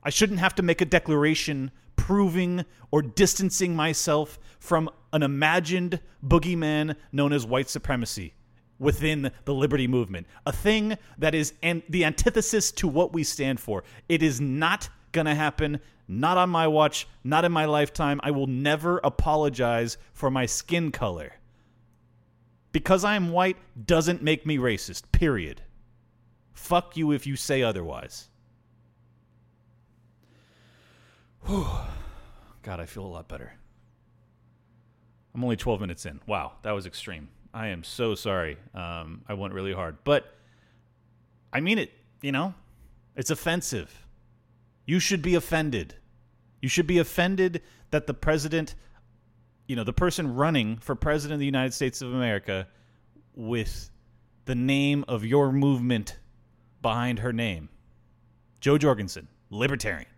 I 0.03 0.09
shouldn't 0.09 0.39
have 0.39 0.55
to 0.55 0.63
make 0.63 0.81
a 0.81 0.85
declaration 0.85 1.71
proving 1.95 2.65
or 2.91 3.01
distancing 3.01 3.75
myself 3.75 4.39
from 4.59 4.89
an 5.11 5.23
imagined 5.23 5.99
boogeyman 6.25 6.95
known 7.11 7.33
as 7.33 7.45
white 7.45 7.69
supremacy 7.69 8.33
within 8.79 9.31
the 9.43 9.53
liberty 9.53 9.87
movement, 9.87 10.25
a 10.45 10.51
thing 10.51 10.97
that 11.17 11.35
is 11.35 11.53
an- 11.61 11.83
the 11.89 12.05
antithesis 12.05 12.71
to 12.71 12.87
what 12.87 13.13
we 13.13 13.23
stand 13.23 13.59
for. 13.59 13.83
It 14.07 14.23
is 14.23 14.39
not 14.39 14.89
going 15.11 15.25
to 15.25 15.35
happen, 15.35 15.81
not 16.07 16.37
on 16.37 16.49
my 16.49 16.67
watch, 16.67 17.07
not 17.23 17.43
in 17.43 17.51
my 17.51 17.65
lifetime. 17.65 18.21
I 18.23 18.31
will 18.31 18.47
never 18.47 18.99
apologize 19.03 19.97
for 20.13 20.31
my 20.31 20.45
skin 20.45 20.91
color. 20.91 21.33
Because 22.71 23.03
I 23.03 23.15
am 23.15 23.31
white 23.31 23.57
doesn't 23.85 24.21
make 24.21 24.45
me 24.45 24.57
racist, 24.57 25.11
period. 25.11 25.61
Fuck 26.53 26.97
you 26.97 27.11
if 27.11 27.25
you 27.25 27.35
say 27.35 27.63
otherwise. 27.63 28.29
Whew. 31.45 31.67
God, 32.61 32.79
I 32.79 32.85
feel 32.85 33.05
a 33.05 33.07
lot 33.07 33.27
better. 33.27 33.53
I'm 35.33 35.43
only 35.43 35.55
12 35.55 35.81
minutes 35.81 36.05
in. 36.05 36.19
Wow, 36.27 36.53
that 36.63 36.71
was 36.71 36.85
extreme. 36.85 37.29
I 37.53 37.67
am 37.67 37.83
so 37.83 38.13
sorry. 38.13 38.57
Um, 38.73 39.23
I 39.27 39.33
went 39.33 39.53
really 39.53 39.73
hard. 39.73 39.97
But 40.03 40.25
I 41.51 41.61
mean 41.61 41.79
it, 41.79 41.91
you 42.21 42.31
know? 42.31 42.53
It's 43.15 43.31
offensive. 43.31 44.05
You 44.85 44.99
should 44.99 45.21
be 45.21 45.35
offended. 45.35 45.95
You 46.61 46.69
should 46.69 46.87
be 46.87 46.99
offended 46.99 47.61
that 47.91 48.07
the 48.07 48.13
president, 48.13 48.75
you 49.69 49.75
know, 49.75 49.83
the 49.83 49.93
person 49.93 50.33
running 50.33 50.77
for 50.77 50.95
president 50.95 51.35
of 51.35 51.39
the 51.39 51.45
United 51.45 51.75
States 51.75 52.01
of 52.01 52.11
America 52.11 52.67
with 53.35 53.91
the 54.45 54.55
name 54.55 55.05
of 55.07 55.23
your 55.23 55.51
movement 55.51 56.17
behind 56.81 57.19
her 57.19 57.31
name, 57.31 57.69
Jo 58.61 58.79
Jorgensen, 58.79 59.27
libertarian 59.51 60.09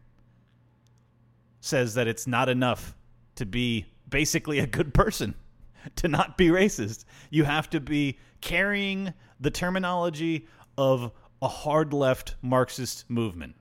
says 1.60 1.96
that 1.96 2.08
it's 2.08 2.26
not 2.26 2.48
enough 2.48 2.96
to 3.36 3.46
be 3.46 3.86
basically 4.10 4.60
a 4.60 4.66
good 4.66 4.94
person, 4.94 5.36
to 5.98 6.08
not 6.08 6.38
be 6.38 6.48
racist. 6.48 7.04
You 7.30 7.44
have 7.44 7.70
to 7.72 7.82
be 7.82 8.20
carrying 8.40 9.14
the 9.42 9.52
terminology 9.52 10.48
of 10.78 11.12
a 11.42 11.50
hard 11.50 11.92
left 11.92 12.36
Marxist 12.42 13.04
movement. 13.10 13.56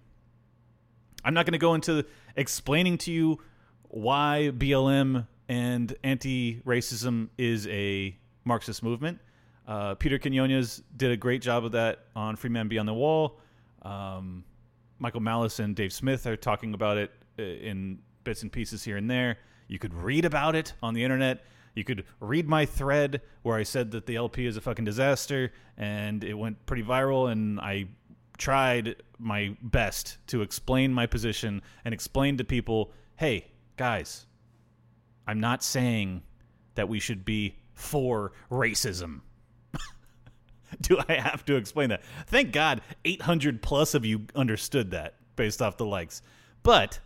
I'm 1.25 1.35
not 1.35 1.47
going 1.47 1.53
to 1.53 1.59
go 1.59 1.75
into 1.75 2.05
explaining 2.37 2.99
to 2.99 3.13
you 3.13 3.41
why 3.89 4.53
BLM 4.55 5.27
and 5.51 5.97
anti 6.05 6.61
racism 6.61 7.29
is 7.37 7.67
a 7.67 8.17
Marxist 8.45 8.85
movement. 8.85 9.19
Uh, 9.67 9.97
Peter 9.97 10.17
Quinones 10.17 10.81
did 10.97 11.11
a 11.11 11.17
great 11.17 11.43
job 11.43 11.65
of 11.65 11.73
that 11.73 12.07
on 12.15 12.37
Free 12.37 12.51
Man 12.51 12.69
Beyond 12.69 12.89
the 12.89 12.95
Wall. 12.95 13.41
Um, 13.83 14.45
Michael 15.01 15.21
Malice 15.21 15.59
and 15.59 15.75
Dave 15.75 15.93
Smith 15.93 16.25
are 16.29 16.37
talking 16.37 16.73
about 16.73 16.99
it 16.99 17.11
uh, 17.37 17.43
in 17.43 17.99
bits 18.23 18.43
and 18.43 18.53
pieces 18.53 18.85
here 18.85 18.97
and 18.97 19.11
there. 19.11 19.39
You 19.67 19.81
could 19.81 19.93
read 19.93 20.25
about 20.25 20.55
it 20.55 20.75
on 20.85 20.95
the 20.95 21.03
internet. 21.03 21.45
You 21.75 21.83
could 21.83 22.05
read 22.21 22.49
my 22.49 22.65
thread 22.65 23.21
where 23.43 23.57
I 23.57 23.65
said 23.65 23.91
that 23.91 24.07
the 24.07 24.15
LP 24.17 24.47
is 24.47 24.57
a 24.57 24.61
fucking 24.61 24.85
disaster 24.85 25.53
and 25.77 26.23
it 26.23 26.35
went 26.35 26.65
pretty 26.67 26.85
viral 26.85 27.31
and 27.31 27.59
I 27.59 27.89
tried 28.39 29.03
my 29.19 29.57
best 29.63 30.19
to 30.29 30.43
explain 30.43 30.95
my 30.95 31.07
position 31.07 31.61
and 31.85 31.93
explain 31.93 32.37
to 32.37 32.45
people, 32.45 32.93
"Hey, 33.17 33.47
guys, 33.77 34.27
I'm 35.27 35.41
not 35.41 35.63
saying 35.63 36.23
that 36.75 36.89
we 36.89 37.01
should 37.01 37.25
be 37.25 37.57
for 37.75 38.33
racism." 38.51 39.21
Do 40.81 40.99
I 41.09 41.15
have 41.15 41.45
to 41.47 41.57
explain 41.57 41.89
that? 41.91 42.03
Thank 42.27 42.53
God 42.53 42.81
800 43.05 43.63
plus 43.63 43.95
of 43.95 44.05
you 44.05 44.27
understood 44.35 44.93
that 44.93 45.15
based 45.37 45.63
off 45.63 45.77
the 45.77 45.87
likes. 45.87 46.23
But 46.63 47.01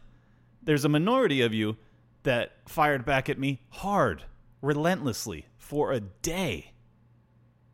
there's 0.62 0.84
a 0.84 0.88
minority 0.88 1.42
of 1.42 1.54
you 1.54 1.76
that 2.24 2.56
fired 2.66 3.04
back 3.04 3.28
at 3.28 3.38
me 3.38 3.60
hard, 3.68 4.24
relentlessly 4.60 5.46
for 5.56 5.92
a 5.92 6.00
day, 6.00 6.72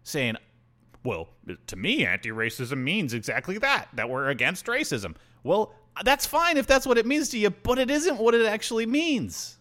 saying, 0.02 0.36
well, 1.02 1.28
to 1.66 1.76
me, 1.76 2.04
anti 2.04 2.30
racism 2.30 2.78
means 2.78 3.14
exactly 3.14 3.58
that, 3.58 3.88
that 3.94 4.10
we're 4.10 4.28
against 4.28 4.66
racism. 4.66 5.16
Well, 5.42 5.72
that's 6.04 6.26
fine 6.26 6.56
if 6.56 6.66
that's 6.66 6.86
what 6.86 6.98
it 6.98 7.06
means 7.06 7.30
to 7.30 7.38
you, 7.38 7.50
but 7.50 7.78
it 7.78 7.90
isn't 7.90 8.18
what 8.18 8.34
it 8.34 8.44
actually 8.44 8.86
means. 8.86 9.56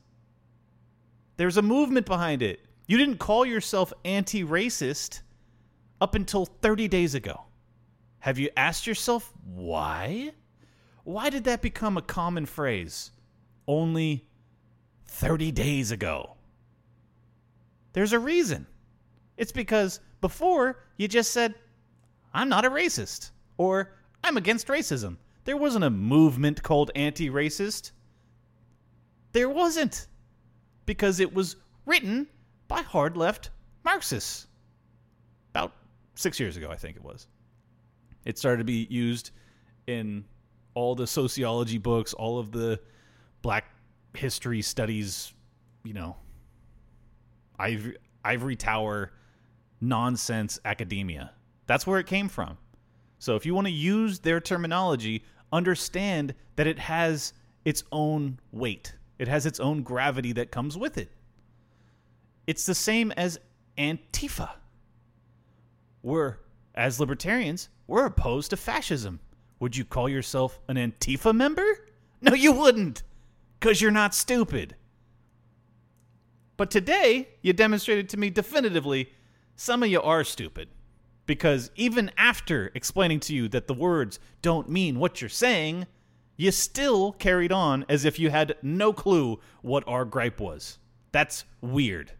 There's 1.39 1.55
a 1.55 1.61
movement 1.61 2.05
behind 2.05 2.41
it. 2.41 2.59
You 2.85 2.97
didn't 2.97 3.19
call 3.19 3.45
yourself 3.45 3.93
anti 4.03 4.43
racist 4.43 5.21
up 6.01 6.13
until 6.13 6.45
30 6.45 6.89
days 6.89 7.15
ago. 7.15 7.43
Have 8.19 8.37
you 8.39 8.49
asked 8.57 8.85
yourself 8.85 9.31
why? 9.45 10.33
Why 11.05 11.29
did 11.29 11.45
that 11.45 11.61
become 11.61 11.95
a 11.95 12.01
common 12.01 12.45
phrase 12.45 13.11
only 13.69 14.27
30 15.05 15.53
days 15.53 15.91
ago? 15.91 16.35
There's 17.93 18.11
a 18.11 18.19
reason. 18.19 18.67
It's 19.37 19.53
because 19.53 20.01
before 20.19 20.83
you 20.97 21.07
just 21.07 21.31
said, 21.31 21.55
I'm 22.33 22.49
not 22.49 22.65
a 22.65 22.69
racist 22.69 23.31
or 23.55 23.93
I'm 24.25 24.35
against 24.35 24.67
racism. 24.67 25.15
There 25.45 25.55
wasn't 25.55 25.85
a 25.85 25.89
movement 25.89 26.63
called 26.63 26.91
anti 26.95 27.29
racist. 27.29 27.91
There 29.31 29.49
wasn't. 29.49 30.05
Because 30.89 31.19
it 31.19 31.31
was 31.31 31.55
written 31.85 32.25
by 32.67 32.81
hard 32.81 33.15
left 33.15 33.51
Marxists 33.83 34.47
about 35.51 35.71
six 36.15 36.39
years 36.39 36.57
ago, 36.57 36.71
I 36.71 36.77
think 36.77 36.95
it 36.95 37.03
was. 37.03 37.27
It 38.25 38.39
started 38.39 38.57
to 38.57 38.63
be 38.63 38.87
used 38.89 39.29
in 39.85 40.25
all 40.73 40.95
the 40.95 41.05
sociology 41.05 41.77
books, 41.77 42.15
all 42.15 42.39
of 42.39 42.51
the 42.51 42.79
black 43.43 43.65
history 44.15 44.63
studies, 44.63 45.31
you 45.83 45.93
know, 45.93 46.15
ivory, 47.59 47.97
ivory 48.25 48.55
tower 48.55 49.11
nonsense 49.79 50.57
academia. 50.65 51.33
That's 51.67 51.85
where 51.85 51.99
it 51.99 52.07
came 52.07 52.27
from. 52.27 52.57
So 53.19 53.35
if 53.35 53.45
you 53.45 53.53
want 53.53 53.67
to 53.67 53.73
use 53.73 54.17
their 54.17 54.39
terminology, 54.39 55.23
understand 55.53 56.33
that 56.55 56.65
it 56.65 56.79
has 56.79 57.33
its 57.63 57.83
own 57.91 58.39
weight. 58.51 58.95
It 59.19 59.27
has 59.27 59.45
its 59.45 59.59
own 59.59 59.83
gravity 59.83 60.31
that 60.31 60.49
comes 60.49 60.77
with 60.77 60.97
it. 60.97 61.11
It's 62.47 62.65
the 62.65 62.73
same 62.73 63.11
as 63.11 63.39
Antifa. 63.77 64.49
We're, 66.01 66.37
as 66.73 66.99
libertarians, 66.99 67.69
we're 67.85 68.05
opposed 68.05 68.49
to 68.51 68.57
fascism. 68.57 69.19
Would 69.59 69.75
you 69.75 69.85
call 69.85 70.07
yourself 70.09 70.59
an 70.67 70.77
Antifa 70.77 71.35
member? 71.35 71.65
No, 72.21 72.33
you 72.33 72.53
wouldn't, 72.53 73.03
because 73.59 73.81
you're 73.81 73.91
not 73.91 74.15
stupid. 74.15 74.75
But 76.57 76.71
today, 76.71 77.29
you 77.41 77.53
demonstrated 77.53 78.09
to 78.09 78.17
me 78.17 78.29
definitively 78.29 79.11
some 79.55 79.83
of 79.83 79.89
you 79.89 80.01
are 80.01 80.23
stupid. 80.23 80.69
Because 81.25 81.69
even 81.75 82.11
after 82.17 82.71
explaining 82.73 83.19
to 83.21 83.35
you 83.35 83.47
that 83.49 83.67
the 83.67 83.73
words 83.73 84.19
don't 84.41 84.69
mean 84.69 84.99
what 84.99 85.21
you're 85.21 85.29
saying, 85.29 85.85
you 86.39 86.51
still 86.51 87.11
carried 87.11 87.51
on 87.51 87.83
as 87.89 88.05
if 88.05 88.17
you 88.17 88.29
had 88.29 88.55
no 88.61 88.93
clue 88.93 89.41
what 89.61 89.83
our 89.85 90.05
gripe 90.05 90.39
was. 90.39 90.79
That's 91.11 91.43
weird. 91.59 92.13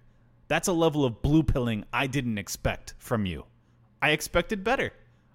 That's 0.50 0.68
a 0.68 0.74
level 0.74 1.06
of 1.06 1.22
blue 1.22 1.42
pilling 1.42 1.86
I 1.94 2.08
didn't 2.08 2.38
expect 2.38 2.96
from 2.98 3.26
you. 3.26 3.46
I 4.02 4.10
expected 4.10 4.62
better. 4.62 4.92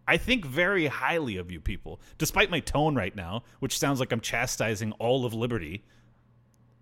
I 0.06 0.18
think 0.18 0.44
very 0.44 0.84
highly 0.88 1.38
of 1.38 1.50
you 1.50 1.60
people, 1.60 1.98
despite 2.18 2.50
my 2.50 2.60
tone 2.60 2.94
right 2.94 3.16
now, 3.16 3.44
which 3.58 3.78
sounds 3.78 4.00
like 4.00 4.12
I'm 4.12 4.20
chastising 4.20 4.92
all 4.98 5.24
of 5.24 5.32
liberty, 5.32 5.82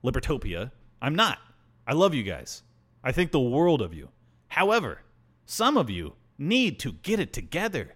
Libertopia. 0.03 0.73
I'm 1.01 1.15
not. 1.15 1.39
I 1.87 1.93
love 1.93 2.15
you 2.15 2.25
guys. 2.25 2.65
I 3.05 3.13
think 3.13 3.31
the 3.31 3.39
world 3.39 3.81
of 3.81 3.95
you. 3.95 4.09
However, 4.49 5.03
some 5.47 5.77
of 5.77 5.89
you 5.89 6.15
need 6.37 6.81
to 6.81 6.95
get 6.95 7.21
it 7.21 7.33
together. 7.33 7.95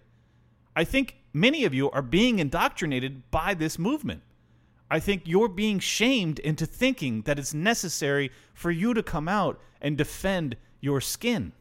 I 0.77 0.85
think 0.85 1.17
many 1.39 1.65
of 1.65 1.73
you 1.73 1.89
are 1.91 2.01
being 2.01 2.39
indoctrinated 2.39 3.29
by 3.31 3.53
this 3.53 3.77
movement. 3.77 4.21
I 4.89 4.99
think 4.99 5.23
you're 5.25 5.49
being 5.49 5.79
shamed 5.79 6.39
into 6.39 6.65
thinking 6.65 7.23
that 7.23 7.37
it's 7.37 7.53
necessary 7.53 8.31
for 8.53 8.71
you 8.71 8.93
to 8.93 9.03
come 9.03 9.27
out 9.27 9.59
and 9.81 9.97
defend 9.97 10.55
your 10.79 11.01
skin, 11.01 11.51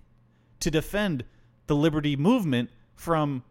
to 0.61 0.71
defend 0.71 1.25
the 1.67 1.75
liberty 1.75 2.17
movement 2.17 2.71
from 2.95 3.43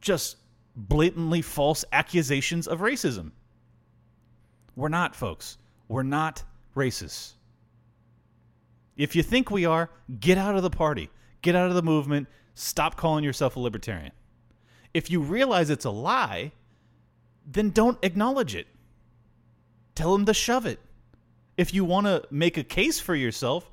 just 0.00 0.36
blatantly 0.76 1.42
false 1.42 1.84
accusations 1.92 2.68
of 2.68 2.80
racism. 2.80 3.32
We're 4.76 4.88
not, 4.88 5.16
folks. 5.16 5.58
We're 5.88 6.02
not 6.02 6.44
racist. 6.76 7.32
If 8.96 9.16
you 9.16 9.22
think 9.22 9.50
we 9.50 9.64
are, 9.64 9.90
get 10.20 10.38
out 10.38 10.54
of 10.54 10.62
the 10.62 10.70
party, 10.70 11.10
get 11.42 11.56
out 11.56 11.68
of 11.68 11.74
the 11.74 11.82
movement, 11.82 12.28
stop 12.54 12.96
calling 12.96 13.24
yourself 13.24 13.56
a 13.56 13.60
libertarian. 13.60 14.12
If 14.96 15.10
you 15.10 15.20
realize 15.20 15.68
it's 15.68 15.84
a 15.84 15.90
lie, 15.90 16.52
then 17.46 17.68
don't 17.68 17.98
acknowledge 18.02 18.54
it. 18.54 18.66
Tell 19.94 20.14
him 20.14 20.24
to 20.24 20.32
shove 20.32 20.64
it. 20.64 20.80
If 21.58 21.74
you 21.74 21.84
want 21.84 22.06
to 22.06 22.24
make 22.30 22.56
a 22.56 22.64
case 22.64 22.98
for 22.98 23.14
yourself, 23.14 23.70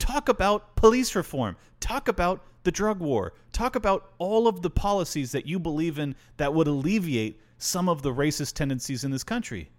talk 0.00 0.28
about 0.28 0.74
police 0.74 1.14
reform, 1.14 1.56
talk 1.78 2.08
about 2.08 2.42
the 2.64 2.72
drug 2.72 2.98
war. 2.98 3.34
Talk 3.52 3.76
about 3.76 4.14
all 4.18 4.48
of 4.48 4.62
the 4.62 4.70
policies 4.70 5.30
that 5.30 5.46
you 5.46 5.60
believe 5.60 6.00
in 6.00 6.16
that 6.38 6.52
would 6.52 6.66
alleviate 6.66 7.40
some 7.56 7.88
of 7.88 8.02
the 8.02 8.12
racist 8.12 8.54
tendencies 8.54 9.04
in 9.04 9.12
this 9.12 9.22
country. 9.22 9.70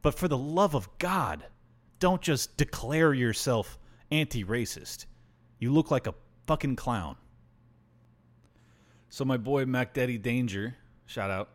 But 0.00 0.14
for 0.14 0.28
the 0.28 0.38
love 0.38 0.74
of 0.74 0.88
God, 0.96 1.44
don't 1.98 2.22
just 2.22 2.56
declare 2.56 3.12
yourself 3.12 3.78
anti 4.10 4.44
racist. 4.44 5.04
You 5.58 5.72
look 5.72 5.90
like 5.90 6.06
a 6.06 6.14
fucking 6.46 6.76
clown. 6.76 7.16
So 9.16 9.24
my 9.24 9.38
boy 9.38 9.64
Mac 9.64 9.94
Daddy 9.94 10.18
Danger, 10.18 10.76
shout 11.06 11.30
out. 11.30 11.48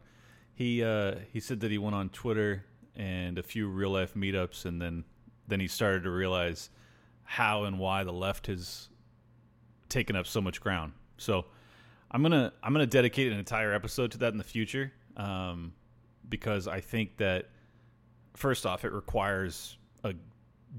He 0.56 0.84
uh, 0.84 1.18
he 1.32 1.40
said 1.40 1.60
that 1.60 1.70
he 1.70 1.78
went 1.78 1.94
on 1.94 2.10
Twitter 2.10 2.66
and 2.96 3.38
a 3.38 3.44
few 3.44 3.68
real 3.68 3.92
life 3.92 4.16
meetups, 4.16 4.66
and 4.66 4.82
then 4.82 5.04
then 5.48 5.60
he 5.60 5.68
started 5.68 6.02
to 6.06 6.10
realize 6.10 6.72
how 7.22 7.66
and 7.66 7.78
why 7.78 8.04
the 8.04 8.12
left 8.12 8.48
has 8.48 8.90
taken 9.90 10.16
up 10.16 10.26
so 10.26 10.42
much 10.42 10.60
ground. 10.60 10.94
So 11.20 11.46
I'm 12.10 12.24
gonna 12.24 12.52
I'm 12.64 12.74
gonna 12.74 12.88
dedicate 12.88 13.32
an 13.32 13.38
entire 13.38 13.74
episode 13.74 14.10
to 14.14 14.18
that 14.18 14.32
in 14.32 14.40
the 14.40 14.44
future 14.44 14.92
um, 15.16 15.74
because 16.30 16.68
I 16.68 16.82
think 16.82 17.18
that 17.18 17.50
first 18.34 18.66
off, 18.66 18.86
it 18.86 18.92
requires 18.92 19.78
a 20.04 20.16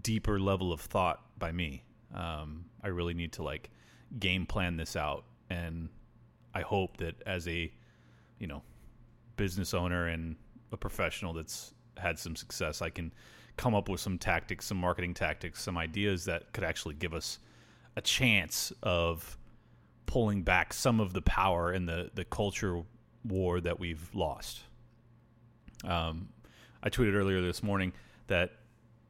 deeper 0.02 0.40
level 0.40 0.72
of 0.72 0.80
thought 0.80 1.22
by 1.38 1.52
me. 1.52 1.84
Um, 2.12 2.64
I 2.82 2.88
really 2.88 3.14
need 3.14 3.34
to 3.34 3.44
like 3.44 3.70
game 4.18 4.46
plan 4.46 4.76
this 4.76 4.96
out, 4.96 5.22
and 5.48 5.88
I 6.54 6.62
hope 6.62 6.98
that 6.98 7.22
as 7.26 7.48
a 7.48 7.72
you 8.38 8.46
know 8.46 8.62
business 9.36 9.74
owner 9.74 10.06
and 10.08 10.36
a 10.72 10.76
professional 10.76 11.32
that's 11.32 11.74
had 11.96 12.18
some 12.18 12.36
success, 12.36 12.82
I 12.82 12.90
can 12.90 13.12
come 13.56 13.74
up 13.74 13.88
with 13.88 14.00
some 14.00 14.18
tactics, 14.18 14.66
some 14.66 14.78
marketing 14.78 15.14
tactics, 15.14 15.62
some 15.62 15.76
ideas 15.76 16.24
that 16.24 16.52
could 16.52 16.64
actually 16.64 16.94
give 16.94 17.14
us 17.14 17.38
a 17.96 18.00
chance 18.00 18.72
of 18.82 19.36
pulling 20.06 20.42
back 20.42 20.72
some 20.72 21.00
of 21.00 21.12
the 21.12 21.22
power 21.22 21.70
and 21.70 21.88
the 21.88 22.10
the 22.14 22.24
culture 22.24 22.82
war 23.24 23.60
that 23.60 23.78
we've 23.78 24.08
lost. 24.14 24.60
Um, 25.84 26.28
I 26.82 26.90
tweeted 26.90 27.14
earlier 27.14 27.40
this 27.40 27.62
morning 27.62 27.92
that 28.26 28.52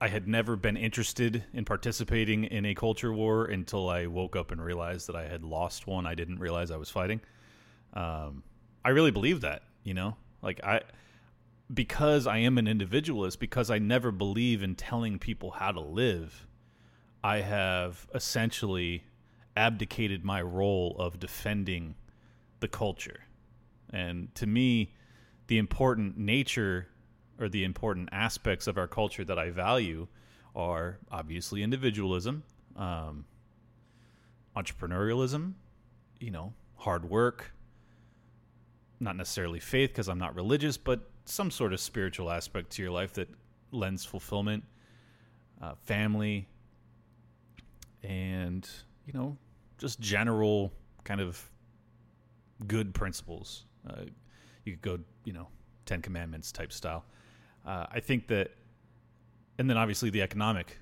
I 0.03 0.09
had 0.09 0.27
never 0.27 0.57
been 0.57 0.77
interested 0.77 1.45
in 1.55 1.65
participating 1.65 2.43
in 2.43 2.67
a 2.67 2.75
culture 2.75 3.13
war 3.13 3.45
until 3.45 3.89
I 3.89 4.07
woke 4.07 4.35
up 4.35 4.51
and 4.51 4.61
realized 4.61 5.07
that 5.07 5.15
I 5.15 5.29
had 5.29 5.45
lost 5.45 5.87
one 5.87 6.09
I 6.09 6.17
didn't 6.17 6.41
realize 6.41 6.73
I 6.73 6.77
was 6.77 6.91
fighting. 6.91 7.21
Um, 7.95 8.43
I 8.85 8.89
really 8.89 9.13
believe 9.13 9.43
that, 9.43 9.63
you 9.85 9.95
know, 9.95 10.17
like 10.43 10.61
I, 10.65 10.81
because 11.73 12.27
I 12.27 12.39
am 12.39 12.59
an 12.59 12.67
individualist, 12.67 13.39
because 13.39 13.71
I 13.71 13.79
never 13.79 14.11
believe 14.11 14.65
in 14.65 14.75
telling 14.75 15.21
people 15.21 15.53
how 15.53 15.71
to 15.71 15.81
live. 15.81 16.49
I 17.23 17.37
have 17.37 18.09
essentially 18.13 19.05
abdicated 19.57 20.25
my 20.25 20.43
role 20.43 20.97
of 20.99 21.21
defending 21.21 21.95
the 22.59 22.67
culture. 22.67 23.21
And 23.91 24.35
to 24.35 24.49
me, 24.49 24.95
the 25.47 25.59
important 25.59 26.19
nature 26.19 26.89
or 27.39 27.49
the 27.49 27.65
important 27.65 28.09
aspects 28.13 28.67
of 28.67 28.79
our 28.79 28.87
culture 28.87 29.25
that 29.25 29.39
I 29.39 29.51
value 29.51 30.07
are 30.55 30.99
obviously 31.11 31.63
individualism, 31.63 32.43
um, 32.77 33.25
entrepreneurialism, 34.57 35.55
you 36.21 36.31
know, 36.31 36.53
hard 36.77 37.09
work, 37.09 37.53
not 39.01 39.17
necessarily 39.17 39.61
faith 39.61 39.91
because 39.91 40.09
I'm 40.09 40.19
not 40.19 40.35
religious, 40.35 40.77
but 40.77 41.09
some 41.25 41.51
sort 41.51 41.73
of 41.73 41.81
spiritual 41.81 42.31
aspect 42.31 42.71
to 42.73 42.83
your 42.83 42.91
life 42.91 43.13
that 43.15 43.29
lends 43.71 44.05
fulfillment, 44.05 44.65
uh, 45.61 45.75
family, 45.83 46.49
and 48.03 48.69
you 49.07 49.13
know 49.13 49.37
just 49.79 50.01
general 50.01 50.73
kind 51.05 51.21
of 51.21 51.51
good 52.67 52.95
principles. 52.95 53.65
Uh, 53.89 54.03
you 54.65 54.73
could 54.73 54.83
go, 54.83 54.99
you 55.25 55.33
know, 55.33 55.49
Ten 55.87 56.01
Commandments 56.01 56.53
type 56.53 56.73
style. 56.73 57.05
Uh, 57.67 57.87
I 57.91 58.01
think 58.01 58.29
that, 58.29 58.51
and 59.59 59.69
then 59.69 59.77
obviously 59.77 60.11
the 60.11 60.23
economic 60.23 60.79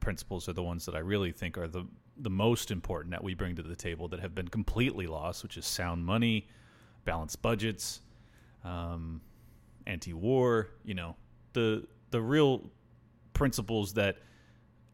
principles 0.00 0.48
are 0.48 0.52
the 0.52 0.62
ones 0.62 0.84
that 0.86 0.94
I 0.94 1.00
really 1.00 1.32
think 1.32 1.56
are 1.58 1.68
the 1.68 1.86
the 2.16 2.30
most 2.30 2.70
important 2.70 3.10
that 3.10 3.24
we 3.24 3.34
bring 3.34 3.56
to 3.56 3.62
the 3.62 3.74
table 3.74 4.06
that 4.08 4.20
have 4.20 4.36
been 4.36 4.46
completely 4.46 5.08
lost, 5.08 5.42
which 5.42 5.56
is 5.56 5.66
sound 5.66 6.04
money, 6.06 6.46
balanced 7.04 7.42
budgets, 7.42 8.02
um, 8.62 9.20
anti-war. 9.86 10.70
You 10.84 10.94
know, 10.94 11.16
the 11.54 11.86
the 12.10 12.20
real 12.20 12.70
principles 13.32 13.94
that 13.94 14.18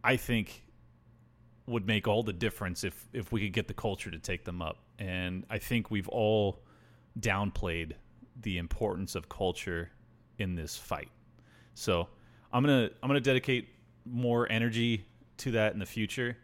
I 0.02 0.16
think 0.16 0.64
would 1.66 1.86
make 1.86 2.08
all 2.08 2.22
the 2.22 2.32
difference 2.32 2.84
if 2.84 3.08
if 3.12 3.32
we 3.32 3.42
could 3.42 3.52
get 3.52 3.68
the 3.68 3.74
culture 3.74 4.10
to 4.10 4.18
take 4.18 4.44
them 4.44 4.62
up. 4.62 4.78
And 4.98 5.44
I 5.50 5.58
think 5.58 5.90
we've 5.90 6.08
all 6.08 6.62
downplayed 7.18 7.92
the 8.40 8.58
importance 8.58 9.14
of 9.14 9.28
culture 9.28 9.90
in 10.38 10.54
this 10.54 10.76
fight. 10.76 11.10
So 11.74 12.08
I'm 12.52 12.62
gonna 12.62 12.90
I'm 13.02 13.08
gonna 13.08 13.20
dedicate 13.20 13.68
more 14.04 14.50
energy 14.50 15.04
to 15.38 15.52
that 15.52 15.72
in 15.72 15.78
the 15.78 15.86
future. 15.86 16.36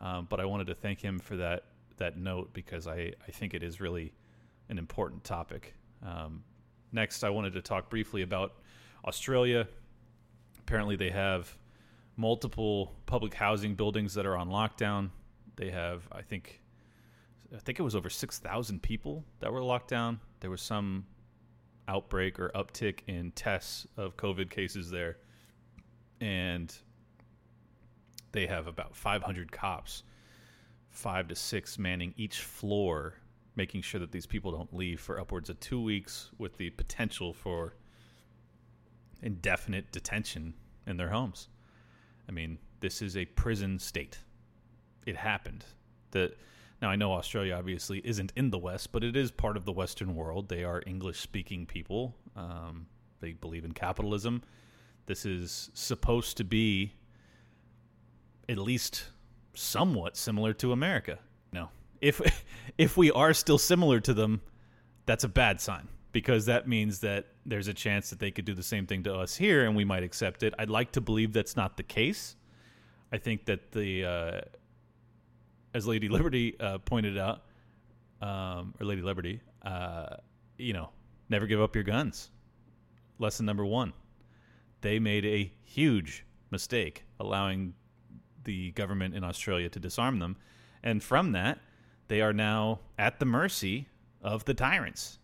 Um, 0.00 0.26
but 0.28 0.40
I 0.40 0.44
wanted 0.44 0.66
to 0.66 0.74
thank 0.74 1.00
him 1.00 1.18
for 1.18 1.36
that 1.36 1.64
that 1.96 2.16
note 2.18 2.52
because 2.52 2.86
I, 2.86 3.12
I 3.26 3.30
think 3.30 3.54
it 3.54 3.62
is 3.62 3.80
really 3.80 4.12
an 4.68 4.78
important 4.78 5.24
topic. 5.24 5.74
Um, 6.04 6.42
next, 6.92 7.24
I 7.24 7.30
wanted 7.30 7.52
to 7.54 7.62
talk 7.62 7.88
briefly 7.88 8.22
about 8.22 8.54
Australia. 9.06 9.66
Apparently, 10.58 10.96
they 10.96 11.10
have 11.10 11.56
multiple 12.16 12.94
public 13.06 13.34
housing 13.34 13.74
buildings 13.74 14.14
that 14.14 14.26
are 14.26 14.36
on 14.36 14.48
lockdown. 14.48 15.10
They 15.56 15.70
have, 15.70 16.08
I 16.10 16.22
think, 16.22 16.62
I 17.54 17.58
think 17.58 17.78
it 17.78 17.82
was 17.82 17.94
over 17.94 18.10
six 18.10 18.38
thousand 18.38 18.82
people 18.82 19.24
that 19.40 19.52
were 19.52 19.62
locked 19.62 19.88
down. 19.88 20.20
There 20.40 20.50
was 20.50 20.62
some 20.62 21.06
outbreak 21.88 22.38
or 22.38 22.50
uptick 22.54 23.00
in 23.06 23.30
tests 23.32 23.86
of 23.96 24.16
COVID 24.16 24.50
cases 24.50 24.90
there, 24.90 25.18
and 26.20 26.74
they 28.32 28.46
have 28.46 28.66
about 28.66 28.96
500 28.96 29.52
cops, 29.52 30.02
five 30.90 31.28
to 31.28 31.34
six 31.34 31.78
manning 31.78 32.14
each 32.16 32.40
floor, 32.40 33.14
making 33.56 33.82
sure 33.82 34.00
that 34.00 34.12
these 34.12 34.26
people 34.26 34.52
don't 34.52 34.74
leave 34.74 35.00
for 35.00 35.20
upwards 35.20 35.50
of 35.50 35.60
two 35.60 35.80
weeks, 35.80 36.30
with 36.38 36.56
the 36.56 36.70
potential 36.70 37.32
for 37.32 37.74
indefinite 39.22 39.90
detention 39.92 40.54
in 40.86 40.96
their 40.96 41.10
homes. 41.10 41.48
I 42.28 42.32
mean, 42.32 42.58
this 42.80 43.02
is 43.02 43.16
a 43.16 43.24
prison 43.24 43.78
state. 43.78 44.18
It 45.06 45.16
happened. 45.16 45.64
The 46.10 46.34
now 46.82 46.90
I 46.90 46.96
know 46.96 47.12
Australia 47.12 47.54
obviously 47.54 48.00
isn't 48.04 48.32
in 48.36 48.50
the 48.50 48.58
West, 48.58 48.92
but 48.92 49.04
it 49.04 49.16
is 49.16 49.30
part 49.30 49.56
of 49.56 49.64
the 49.64 49.72
Western 49.72 50.14
world. 50.14 50.48
They 50.48 50.64
are 50.64 50.82
English-speaking 50.86 51.66
people. 51.66 52.14
Um, 52.36 52.86
they 53.20 53.32
believe 53.32 53.64
in 53.64 53.72
capitalism. 53.72 54.42
This 55.06 55.24
is 55.24 55.70
supposed 55.74 56.36
to 56.38 56.44
be 56.44 56.92
at 58.48 58.58
least 58.58 59.04
somewhat 59.54 60.16
similar 60.16 60.52
to 60.54 60.72
America. 60.72 61.18
No, 61.52 61.70
if 62.00 62.20
if 62.78 62.96
we 62.96 63.10
are 63.10 63.32
still 63.32 63.58
similar 63.58 64.00
to 64.00 64.14
them, 64.14 64.40
that's 65.06 65.24
a 65.24 65.28
bad 65.28 65.60
sign 65.60 65.88
because 66.14 66.46
that 66.46 66.68
means 66.68 67.00
that 67.00 67.26
there's 67.44 67.68
a 67.68 67.74
chance 67.74 68.08
that 68.10 68.20
they 68.20 68.30
could 68.30 68.44
do 68.44 68.54
the 68.54 68.62
same 68.62 68.86
thing 68.86 69.02
to 69.02 69.12
us 69.12 69.36
here 69.36 69.66
and 69.66 69.74
we 69.74 69.84
might 69.84 70.04
accept 70.04 70.42
it. 70.44 70.54
I'd 70.58 70.70
like 70.70 70.92
to 70.92 71.00
believe 71.00 71.32
that's 71.32 71.56
not 71.56 71.76
the 71.76 71.82
case. 71.82 72.36
I 73.12 73.18
think 73.18 73.46
that 73.46 73.72
the, 73.72 74.04
uh, 74.04 74.40
as 75.74 75.86
Lady 75.86 76.08
Liberty 76.08 76.58
uh, 76.60 76.78
pointed 76.78 77.18
out, 77.18 77.42
um, 78.22 78.74
or 78.80 78.86
Lady 78.86 79.02
Liberty, 79.02 79.40
uh, 79.62 80.16
you 80.56 80.72
know, 80.72 80.88
never 81.28 81.46
give 81.46 81.60
up 81.60 81.74
your 81.74 81.84
guns. 81.84 82.30
Lesson 83.18 83.44
number 83.44 83.66
one. 83.66 83.92
They 84.80 84.98
made 84.98 85.24
a 85.24 85.52
huge 85.62 86.24
mistake 86.50 87.04
allowing 87.18 87.74
the 88.44 88.70
government 88.72 89.14
in 89.14 89.24
Australia 89.24 89.68
to 89.70 89.80
disarm 89.80 90.18
them. 90.18 90.36
And 90.82 91.02
from 91.02 91.32
that, 91.32 91.58
they 92.08 92.20
are 92.20 92.32
now 92.32 92.80
at 92.98 93.18
the 93.18 93.24
mercy 93.24 93.88
of 94.22 94.44
the 94.44 94.54
tyrants. 94.54 95.18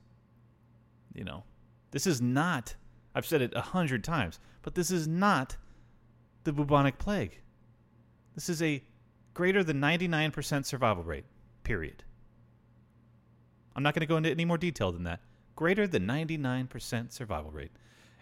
You 1.15 1.25
know, 1.25 1.45
this 1.91 2.07
is 2.07 2.21
not, 2.21 2.75
I've 3.15 3.27
said 3.27 3.43
it 3.43 3.53
a 3.55 3.61
hundred 3.61 4.03
times, 4.03 4.41
but 4.63 4.75
this 4.75 4.91
is 4.91 5.07
not 5.07 5.57
the 6.45 6.53
bubonic 6.53 6.99
plague. 6.99 7.39
This 8.35 8.49
is 8.49 8.63
a 8.63 8.83
greater 9.35 9.63
than 9.65 9.81
99% 9.81 10.65
survival 10.65 11.03
rate, 11.03 11.25
period. 11.63 12.05
I'm 13.75 13.83
not 13.83 13.95
going 13.95 14.01
to 14.01 14.07
go 14.07 14.17
into 14.17 14.31
any 14.31 14.45
more 14.45 14.59
detail 14.59 14.93
than 14.93 15.05
that. 15.05 15.21
Greater 15.57 15.87
than 15.87 16.07
99% 16.07 17.13
survival 17.13 17.51
rate. 17.51 17.73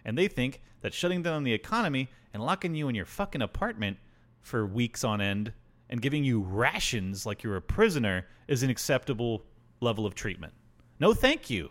And 0.05 0.16
they 0.16 0.29
think 0.29 0.61
that 0.81 0.94
shutting 0.94 1.23
down 1.23 1.44
the 1.44 1.53
economy 1.53 2.09
and 2.33 2.42
locking 2.42 2.75
you 2.75 2.88
in 2.88 2.94
your 2.94 3.05
fucking 3.05 3.42
apartment 3.42 3.99
for 4.40 4.66
weeks 4.66 5.05
on 5.05 5.21
end 5.21 5.53
and 5.90 6.03
giving 6.03 6.25
you 6.25 6.40
rations 6.40 7.27
like 7.27 7.42
you're 7.42 7.57
a 7.57 7.62
prisoner 7.62 8.27
is 8.47 8.62
an 8.62 8.71
acceptable 8.71 9.44
level 9.81 10.07
of 10.07 10.14
treatment. 10.14 10.53
No, 11.01 11.14
thank 11.14 11.49
you. 11.49 11.71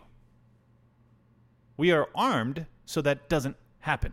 We 1.76 1.92
are 1.92 2.08
armed 2.14 2.66
so 2.84 3.00
that 3.02 3.28
doesn't 3.28 3.56
happen. 3.80 4.12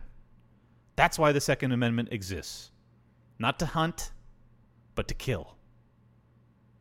That's 0.94 1.18
why 1.18 1.32
the 1.32 1.40
Second 1.40 1.72
Amendment 1.72 2.10
exists. 2.12 2.70
Not 3.38 3.58
to 3.58 3.66
hunt, 3.66 4.12
but 4.96 5.06
to 5.08 5.14
kill. 5.14 5.54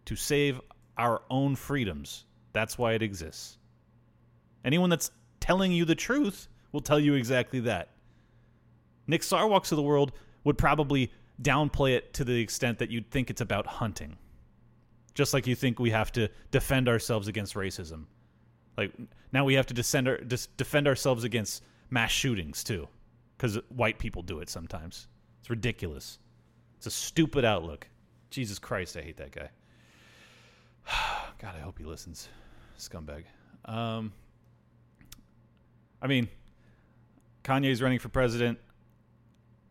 To 0.06 0.16
save 0.16 0.60
our 0.98 1.22
own 1.30 1.56
freedoms. 1.56 2.26
That's 2.54 2.78
why 2.78 2.94
it 2.94 3.04
exists. 3.04 3.60
Anyone 4.64 4.90
that's 4.90 5.12
telling 5.40 5.72
you 5.72 5.86
the 5.86 5.94
truth 5.94 6.48
will 6.72 6.82
tell 6.82 7.00
you 7.00 7.14
exactly 7.14 7.60
that. 7.62 7.90
Nick 9.06 9.22
Sarwarks 9.22 9.72
of 9.72 9.76
the 9.76 9.84
world 9.84 10.14
would 10.44 10.58
probably 10.58 11.12
downplay 11.42 11.96
it 11.96 12.14
to 12.14 12.24
the 12.24 12.40
extent 12.40 12.80
that 12.80 12.90
you'd 12.90 13.12
think 13.12 13.30
it's 13.30 13.42
about 13.42 13.68
hunting. 13.68 14.18
Just 15.14 15.34
like 15.34 15.48
you 15.48 15.56
think 15.56 15.80
we 15.80 15.92
have 15.92 16.12
to 16.14 16.30
defend 16.52 16.90
ourselves 16.90 17.28
against 17.28 17.54
racism. 17.54 18.06
Like 18.78 18.94
now 19.32 19.46
we 19.46 19.54
have 19.54 19.68
to 19.68 19.74
descend 19.74 20.08
our, 20.08 20.18
defend 20.18 20.88
ourselves 20.88 21.24
against 21.24 21.64
mass 21.90 22.12
shootings 22.12 22.64
too, 22.64 22.88
because 23.38 23.60
white 23.70 24.00
people 24.00 24.22
do 24.22 24.40
it 24.40 24.50
sometimes. 24.50 25.08
It's 25.40 25.50
ridiculous. 25.50 26.20
It's 26.78 26.88
a 26.88 26.92
stupid 26.92 27.46
outlook. 27.46 27.88
Jesus 28.30 28.60
Christ, 28.60 28.98
I 28.98 29.02
hate 29.02 29.18
that 29.18 29.32
guy. 29.32 29.50
God, 31.40 31.56
I 31.56 31.60
hope 31.60 31.78
he 31.78 31.86
listens, 31.86 32.30
scumbag. 32.78 33.24
Um, 33.66 34.14
I 36.02 36.08
mean, 36.08 36.28
Kanye's 37.44 37.82
running 37.82 38.00
for 38.00 38.10
president. 38.10 38.60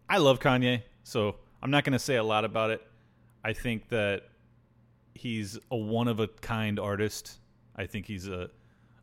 I 0.09 0.19
love 0.19 0.41
Kanye, 0.41 0.83
so 1.03 1.37
I'm 1.63 1.71
not 1.71 1.85
going 1.85 1.93
to 1.93 1.99
say 1.99 2.17
a 2.17 2.25
lot 2.25 2.45
about 2.45 2.71
it. 2.71 2.83
I 3.43 3.53
think 3.53 3.89
that 3.89 4.23
he's 5.15 5.59
a 5.71 5.77
one 5.77 6.09
of 6.09 6.21
a 6.21 6.29
kind 6.29 6.79
artist. 6.79 7.39
I 7.77 7.87
think 7.87 8.07
he's 8.07 8.29
a 8.29 8.51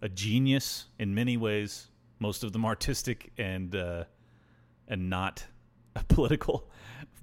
a 0.02 0.10
genius 0.10 0.86
in 1.00 1.14
many 1.14 1.38
ways, 1.38 1.88
most 2.20 2.44
of 2.44 2.54
them 2.54 2.66
artistic 2.66 3.32
and 3.38 3.76
uh, 3.76 4.04
and 4.88 5.10
not 5.10 5.46
political. 6.08 6.70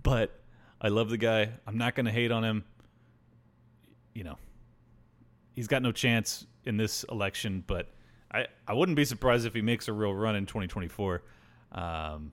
But 0.02 0.37
I 0.80 0.88
love 0.88 1.10
the 1.10 1.16
guy. 1.16 1.50
I'm 1.66 1.78
not 1.78 1.94
going 1.94 2.06
to 2.06 2.12
hate 2.12 2.30
on 2.30 2.44
him. 2.44 2.64
You 4.14 4.24
know, 4.24 4.38
he's 5.54 5.68
got 5.68 5.82
no 5.82 5.92
chance 5.92 6.46
in 6.64 6.76
this 6.76 7.04
election, 7.04 7.64
but 7.66 7.88
I, 8.32 8.46
I 8.66 8.74
wouldn't 8.74 8.96
be 8.96 9.04
surprised 9.04 9.46
if 9.46 9.54
he 9.54 9.62
makes 9.62 9.88
a 9.88 9.92
real 9.92 10.14
run 10.14 10.36
in 10.36 10.46
2024. 10.46 11.22
Um, 11.72 12.32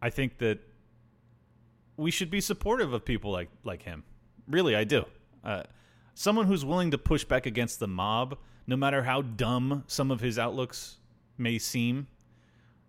I 0.00 0.10
think 0.10 0.38
that 0.38 0.60
we 1.96 2.10
should 2.10 2.30
be 2.30 2.40
supportive 2.40 2.92
of 2.92 3.04
people 3.04 3.32
like 3.32 3.48
like 3.64 3.82
him. 3.82 4.04
Really, 4.46 4.76
I 4.76 4.84
do. 4.84 5.04
Uh, 5.44 5.64
someone 6.14 6.46
who's 6.46 6.64
willing 6.64 6.90
to 6.92 6.98
push 6.98 7.24
back 7.24 7.46
against 7.46 7.80
the 7.80 7.88
mob 7.88 8.38
no 8.66 8.76
matter 8.76 9.02
how 9.02 9.22
dumb 9.22 9.82
some 9.86 10.10
of 10.10 10.20
his 10.20 10.38
outlooks 10.38 10.98
may 11.38 11.58
seem, 11.58 12.06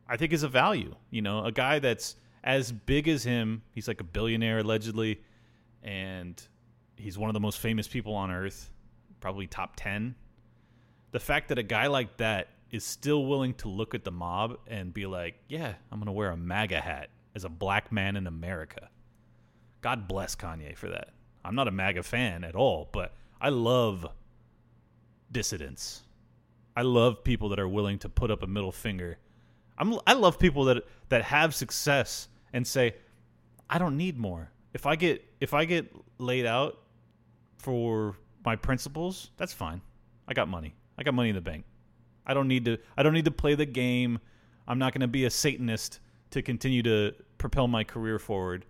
I 0.07 0.17
think 0.17 0.33
is 0.33 0.43
a 0.43 0.47
value. 0.49 0.95
You 1.09 1.21
know, 1.21 1.45
a 1.45 1.51
guy 1.51 1.79
that's 1.79 2.15
as 2.43 2.71
big 2.71 3.07
as 3.07 3.23
him, 3.23 3.63
he's 3.71 3.87
like 3.87 4.01
a 4.01 4.05
billionaire 4.05 4.59
allegedly, 4.59 5.21
and 5.83 6.41
he's 6.95 7.17
one 7.17 7.29
of 7.29 7.33
the 7.33 7.39
most 7.39 7.59
famous 7.59 7.87
people 7.87 8.13
on 8.13 8.31
earth, 8.31 8.71
probably 9.19 9.47
top 9.47 9.75
10. 9.75 10.15
The 11.11 11.19
fact 11.19 11.49
that 11.49 11.57
a 11.57 11.63
guy 11.63 11.87
like 11.87 12.17
that 12.17 12.49
is 12.71 12.83
still 12.83 13.25
willing 13.25 13.53
to 13.55 13.67
look 13.67 13.95
at 13.95 14.03
the 14.03 14.11
mob 14.11 14.57
and 14.67 14.93
be 14.93 15.05
like, 15.05 15.35
yeah, 15.47 15.73
I'm 15.91 15.99
going 15.99 16.05
to 16.05 16.11
wear 16.11 16.29
a 16.29 16.37
MAGA 16.37 16.79
hat 16.81 17.09
as 17.35 17.43
a 17.43 17.49
black 17.49 17.91
man 17.91 18.15
in 18.15 18.27
America. 18.27 18.89
God 19.81 20.07
bless 20.07 20.35
Kanye 20.35 20.77
for 20.77 20.89
that. 20.89 21.09
I'm 21.43 21.55
not 21.55 21.67
a 21.67 21.71
MAGA 21.71 22.03
fan 22.03 22.43
at 22.43 22.55
all, 22.55 22.89
but 22.91 23.13
I 23.41 23.49
love 23.49 24.05
dissidents. 25.31 26.03
I 26.75 26.81
love 26.81 27.23
people 27.23 27.49
that 27.49 27.59
are 27.59 27.67
willing 27.67 27.97
to 27.99 28.09
put 28.09 28.29
up 28.29 28.43
a 28.43 28.47
middle 28.47 28.71
finger. 28.71 29.17
I'm 29.79 29.97
I 30.05 30.13
love 30.13 30.39
people 30.39 30.65
that 30.65 30.83
that 31.09 31.23
have 31.23 31.55
success 31.55 32.27
and 32.53 32.65
say, 32.65 32.95
I 33.69 33.77
don't 33.77 33.97
need 33.97 34.17
more. 34.17 34.51
If 34.73 34.85
I 34.85 34.95
get 34.95 35.23
if 35.39 35.53
I 35.53 35.65
get 35.65 35.93
laid 36.17 36.45
out 36.45 36.79
for 37.57 38.15
my 38.45 38.55
principles, 38.55 39.31
that's 39.37 39.53
fine. 39.53 39.81
I 40.27 40.33
got 40.33 40.47
money. 40.47 40.75
I 40.97 41.03
got 41.03 41.13
money 41.13 41.29
in 41.29 41.35
the 41.35 41.41
bank. 41.41 41.65
I 42.25 42.33
don't 42.33 42.47
need 42.47 42.65
to 42.65 42.77
I 42.97 43.03
don't 43.03 43.13
need 43.13 43.25
to 43.25 43.31
play 43.31 43.55
the 43.55 43.65
game. 43.65 44.19
I'm 44.67 44.79
not 44.79 44.93
going 44.93 45.01
to 45.01 45.07
be 45.07 45.25
a 45.25 45.29
satanist 45.29 45.99
to 46.31 46.41
continue 46.43 46.83
to 46.83 47.15
propel 47.39 47.67
my 47.67 47.83
career 47.83 48.19
forward. 48.19 48.65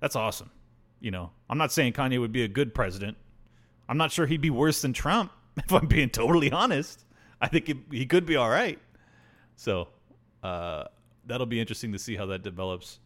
That's 0.00 0.14
awesome. 0.14 0.50
You 1.00 1.10
know, 1.10 1.30
I'm 1.50 1.58
not 1.58 1.72
saying 1.72 1.94
Kanye 1.94 2.20
would 2.20 2.32
be 2.32 2.44
a 2.44 2.48
good 2.48 2.74
president. 2.74 3.16
I'm 3.88 3.96
not 3.96 4.12
sure 4.12 4.26
he'd 4.26 4.40
be 4.40 4.50
worse 4.50 4.82
than 4.82 4.92
Trump. 4.92 5.32
if 5.64 5.72
I'm 5.72 5.86
being 5.86 6.10
totally 6.10 6.50
honest. 6.50 7.04
I 7.40 7.48
think 7.48 7.66
he, 7.66 7.80
he 7.90 8.06
could 8.06 8.26
be 8.26 8.36
all 8.36 8.50
right. 8.50 8.78
So 9.56 9.88
uh, 10.42 10.84
that'll 11.26 11.46
be 11.46 11.60
interesting 11.60 11.92
to 11.92 11.98
see 11.98 12.16
how 12.16 12.26
that 12.26 12.42
develops. 12.42 13.00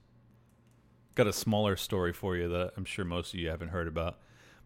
Got 1.15 1.27
a 1.27 1.33
smaller 1.33 1.77
story 1.77 2.13
for 2.13 2.37
you 2.37 2.49
that 2.49 2.73
I'm 2.77 2.85
sure 2.85 3.05
most 3.05 3.35
of 3.35 3.41
you 3.41 3.49
haven't 3.49 3.69
heard 3.69 3.89
about. 3.89 4.19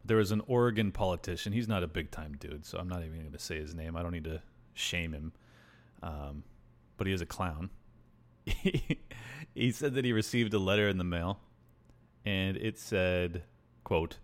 There 0.04 0.18
was 0.18 0.30
an 0.30 0.42
Oregon 0.46 0.92
politician. 0.92 1.52
He's 1.52 1.66
not 1.66 1.82
a 1.82 1.88
big 1.88 2.10
time 2.10 2.36
dude, 2.38 2.64
so 2.64 2.78
I'm 2.78 2.88
not 2.88 3.02
even 3.02 3.18
going 3.18 3.32
to 3.32 3.38
say 3.38 3.58
his 3.58 3.74
name. 3.74 3.96
I 3.96 4.02
don't 4.02 4.12
need 4.12 4.24
to 4.24 4.40
shame 4.74 5.12
him. 5.12 5.32
Um, 6.02 6.44
but 6.96 7.06
he 7.06 7.12
is 7.12 7.20
a 7.20 7.26
clown. 7.26 7.70
he 8.44 9.72
said 9.72 9.94
that 9.94 10.04
he 10.04 10.12
received 10.12 10.54
a 10.54 10.58
letter 10.58 10.88
in 10.88 10.98
the 10.98 11.04
mail, 11.04 11.40
and 12.24 12.56
it 12.56 12.78
said, 12.78 13.42
"quote 13.82 14.18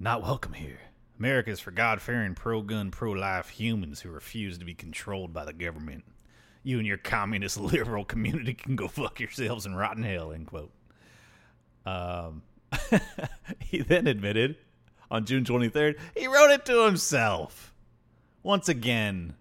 Not 0.00 0.22
welcome 0.22 0.54
here. 0.54 0.80
America 1.18 1.50
is 1.50 1.60
for 1.60 1.70
God 1.70 2.00
fearing, 2.00 2.34
pro 2.34 2.62
gun, 2.62 2.90
pro 2.90 3.12
life 3.12 3.50
humans 3.50 4.00
who 4.00 4.10
refuse 4.10 4.58
to 4.58 4.64
be 4.64 4.74
controlled 4.74 5.32
by 5.32 5.44
the 5.44 5.52
government. 5.52 6.04
You 6.62 6.78
and 6.78 6.86
your 6.86 6.98
communist 6.98 7.56
liberal 7.60 8.04
community 8.04 8.54
can 8.54 8.76
go 8.76 8.88
fuck 8.88 9.20
yourselves 9.20 9.66
and 9.66 9.76
rotten 9.76 10.02
hell, 10.02 10.32
end 10.32 10.46
quote. 10.46 10.72
Um, 11.86 12.42
he 13.60 13.80
then 13.80 14.06
admitted 14.06 14.56
on 15.10 15.24
June 15.24 15.44
23rd 15.44 15.96
he 16.14 16.26
wrote 16.26 16.50
it 16.50 16.66
to 16.66 16.84
himself. 16.84 17.72
Once 18.42 18.68
again, 18.68 19.34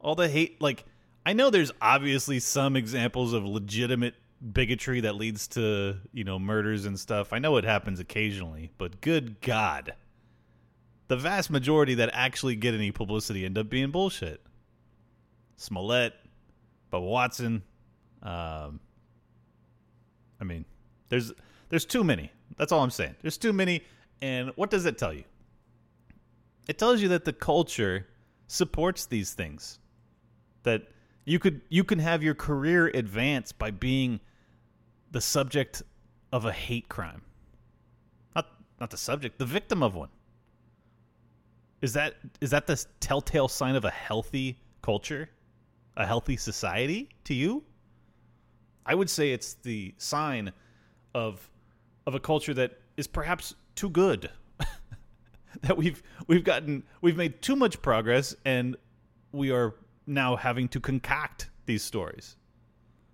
all 0.00 0.14
the 0.14 0.28
hate, 0.28 0.60
like, 0.60 0.84
I 1.24 1.32
know 1.32 1.50
there's 1.50 1.72
obviously 1.80 2.38
some 2.38 2.76
examples 2.76 3.32
of 3.32 3.44
legitimate 3.44 4.14
bigotry 4.52 5.00
that 5.00 5.16
leads 5.16 5.48
to, 5.48 5.96
you 6.12 6.24
know, 6.24 6.38
murders 6.38 6.84
and 6.84 6.98
stuff. 7.00 7.32
I 7.32 7.38
know 7.38 7.56
it 7.56 7.64
happens 7.64 8.00
occasionally, 8.00 8.70
but 8.78 9.00
good 9.00 9.40
God 9.40 9.94
the 11.08 11.16
vast 11.16 11.50
majority 11.50 11.94
that 11.94 12.10
actually 12.12 12.56
get 12.56 12.74
any 12.74 12.90
publicity 12.90 13.44
end 13.44 13.58
up 13.58 13.68
being 13.68 13.90
bullshit. 13.90 14.40
Smollett, 15.56 16.14
Bubba 16.92 17.08
Watson. 17.08 17.62
Um, 18.22 18.80
I 20.40 20.44
mean, 20.44 20.64
there's 21.08 21.32
there's 21.68 21.84
too 21.84 22.04
many. 22.04 22.30
That's 22.56 22.72
all 22.72 22.82
I'm 22.82 22.90
saying. 22.90 23.16
There's 23.22 23.38
too 23.38 23.52
many, 23.52 23.82
and 24.22 24.52
what 24.56 24.70
does 24.70 24.86
it 24.86 24.98
tell 24.98 25.12
you? 25.12 25.24
It 26.68 26.78
tells 26.78 27.00
you 27.00 27.08
that 27.08 27.24
the 27.24 27.32
culture 27.32 28.06
supports 28.48 29.06
these 29.06 29.32
things. 29.32 29.78
That 30.62 30.82
you 31.24 31.38
could 31.38 31.60
you 31.68 31.84
can 31.84 31.98
have 31.98 32.22
your 32.22 32.34
career 32.34 32.88
advance 32.88 33.52
by 33.52 33.70
being 33.70 34.20
the 35.10 35.20
subject 35.20 35.82
of 36.32 36.44
a 36.44 36.52
hate 36.52 36.88
crime. 36.88 37.22
Not 38.34 38.46
not 38.80 38.90
the 38.90 38.96
subject, 38.96 39.38
the 39.38 39.46
victim 39.46 39.82
of 39.82 39.94
one. 39.94 40.08
Is 41.82 41.92
that 41.92 42.14
is 42.40 42.50
that 42.50 42.66
the 42.66 42.84
telltale 43.00 43.48
sign 43.48 43.76
of 43.76 43.84
a 43.84 43.90
healthy 43.90 44.58
culture, 44.82 45.28
a 45.96 46.06
healthy 46.06 46.36
society 46.36 47.08
to 47.24 47.34
you? 47.34 47.64
I 48.84 48.94
would 48.94 49.10
say 49.10 49.32
it's 49.32 49.54
the 49.54 49.94
sign 49.98 50.52
of 51.14 51.50
of 52.06 52.14
a 52.14 52.20
culture 52.20 52.54
that 52.54 52.78
is 52.96 53.06
perhaps 53.06 53.54
too 53.74 53.90
good. 53.90 54.30
that 55.62 55.76
we've 55.76 56.02
we've 56.26 56.44
gotten 56.44 56.84
we've 57.00 57.16
made 57.16 57.42
too 57.42 57.56
much 57.56 57.82
progress 57.82 58.34
and 58.44 58.76
we 59.32 59.50
are 59.50 59.74
now 60.06 60.36
having 60.36 60.68
to 60.68 60.80
concoct 60.80 61.50
these 61.66 61.82
stories. 61.82 62.36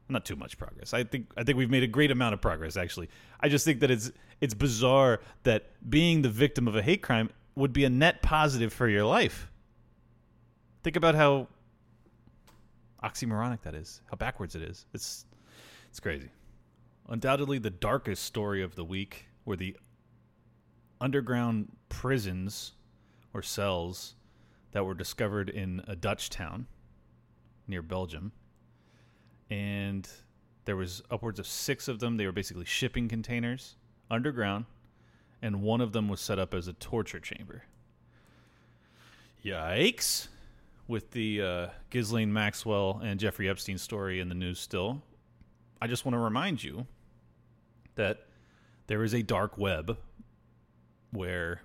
Not 0.08 0.26
too 0.26 0.36
much 0.36 0.58
progress. 0.58 0.92
I 0.92 1.04
think 1.04 1.30
I 1.36 1.42
think 1.42 1.56
we've 1.56 1.70
made 1.70 1.82
a 1.82 1.88
great 1.88 2.10
amount 2.10 2.34
of 2.34 2.40
progress 2.40 2.76
actually. 2.76 3.08
I 3.40 3.48
just 3.48 3.64
think 3.64 3.80
that 3.80 3.90
it's 3.90 4.12
it's 4.40 4.54
bizarre 4.54 5.20
that 5.44 5.70
being 5.88 6.22
the 6.22 6.28
victim 6.28 6.68
of 6.68 6.76
a 6.76 6.82
hate 6.82 7.02
crime 7.02 7.30
would 7.54 7.72
be 7.72 7.84
a 7.84 7.90
net 7.90 8.22
positive 8.22 8.72
for 8.72 8.88
your 8.88 9.04
life. 9.04 9.48
Think 10.82 10.96
about 10.96 11.14
how 11.14 11.48
oxymoronic 13.02 13.62
that 13.62 13.74
is, 13.74 14.00
how 14.10 14.16
backwards 14.16 14.54
it 14.54 14.62
is. 14.62 14.86
It's 14.92 15.24
it's 15.88 16.00
crazy. 16.00 16.30
Undoubtedly 17.08 17.58
the 17.58 17.70
darkest 17.70 18.24
story 18.24 18.62
of 18.62 18.74
the 18.74 18.84
week 18.84 19.26
were 19.44 19.56
the 19.56 19.76
underground 21.00 21.68
prisons 21.88 22.72
or 23.34 23.42
cells 23.42 24.14
that 24.70 24.84
were 24.84 24.94
discovered 24.94 25.50
in 25.50 25.82
a 25.86 25.96
Dutch 25.96 26.30
town 26.30 26.66
near 27.66 27.82
Belgium. 27.82 28.32
And 29.50 30.08
there 30.64 30.76
was 30.76 31.02
upwards 31.10 31.38
of 31.38 31.46
6 31.46 31.88
of 31.88 31.98
them. 31.98 32.16
They 32.16 32.24
were 32.24 32.32
basically 32.32 32.64
shipping 32.64 33.08
containers 33.08 33.76
underground 34.10 34.64
and 35.42 35.60
one 35.60 35.80
of 35.80 35.92
them 35.92 36.08
was 36.08 36.20
set 36.20 36.38
up 36.38 36.54
as 36.54 36.68
a 36.68 36.72
torture 36.74 37.18
chamber. 37.18 37.64
Yikes! 39.44 40.28
With 40.88 41.12
the 41.12 41.42
uh, 41.42 41.66
Ghislaine 41.90 42.32
Maxwell 42.32 43.00
and 43.02 43.18
Jeffrey 43.18 43.48
Epstein 43.48 43.78
story 43.78 44.20
in 44.20 44.28
the 44.28 44.34
news 44.34 44.58
still, 44.58 45.02
I 45.80 45.86
just 45.86 46.04
want 46.04 46.14
to 46.14 46.18
remind 46.18 46.62
you 46.62 46.86
that 47.94 48.26
there 48.86 49.04
is 49.04 49.14
a 49.14 49.22
dark 49.22 49.56
web 49.56 49.96
where 51.12 51.62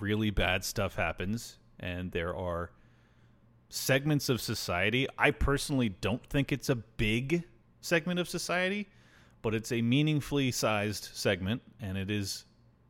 really 0.00 0.30
bad 0.30 0.64
stuff 0.64 0.94
happens 0.94 1.58
and 1.80 2.12
there 2.12 2.34
are 2.34 2.70
segments 3.68 4.28
of 4.28 4.40
society. 4.40 5.06
I 5.18 5.30
personally 5.30 5.88
don't 5.88 6.24
think 6.26 6.52
it's 6.52 6.68
a 6.68 6.76
big 6.76 7.44
segment 7.80 8.20
of 8.20 8.28
society, 8.28 8.88
but 9.42 9.54
it's 9.54 9.72
a 9.72 9.82
meaningfully 9.82 10.50
sized 10.50 11.08
segment 11.12 11.62
and 11.80 11.98
it 11.98 12.10
is 12.10 12.44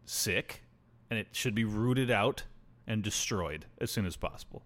sick 0.05 0.63
and 1.11 1.19
it 1.19 1.29
should 1.33 1.55
be 1.55 1.65
rooted 1.65 2.11
out 2.11 2.45
and 2.87 3.03
destroyed 3.03 3.67
as 3.81 3.91
soon 3.91 4.07
as 4.07 4.17
possible. 4.17 4.63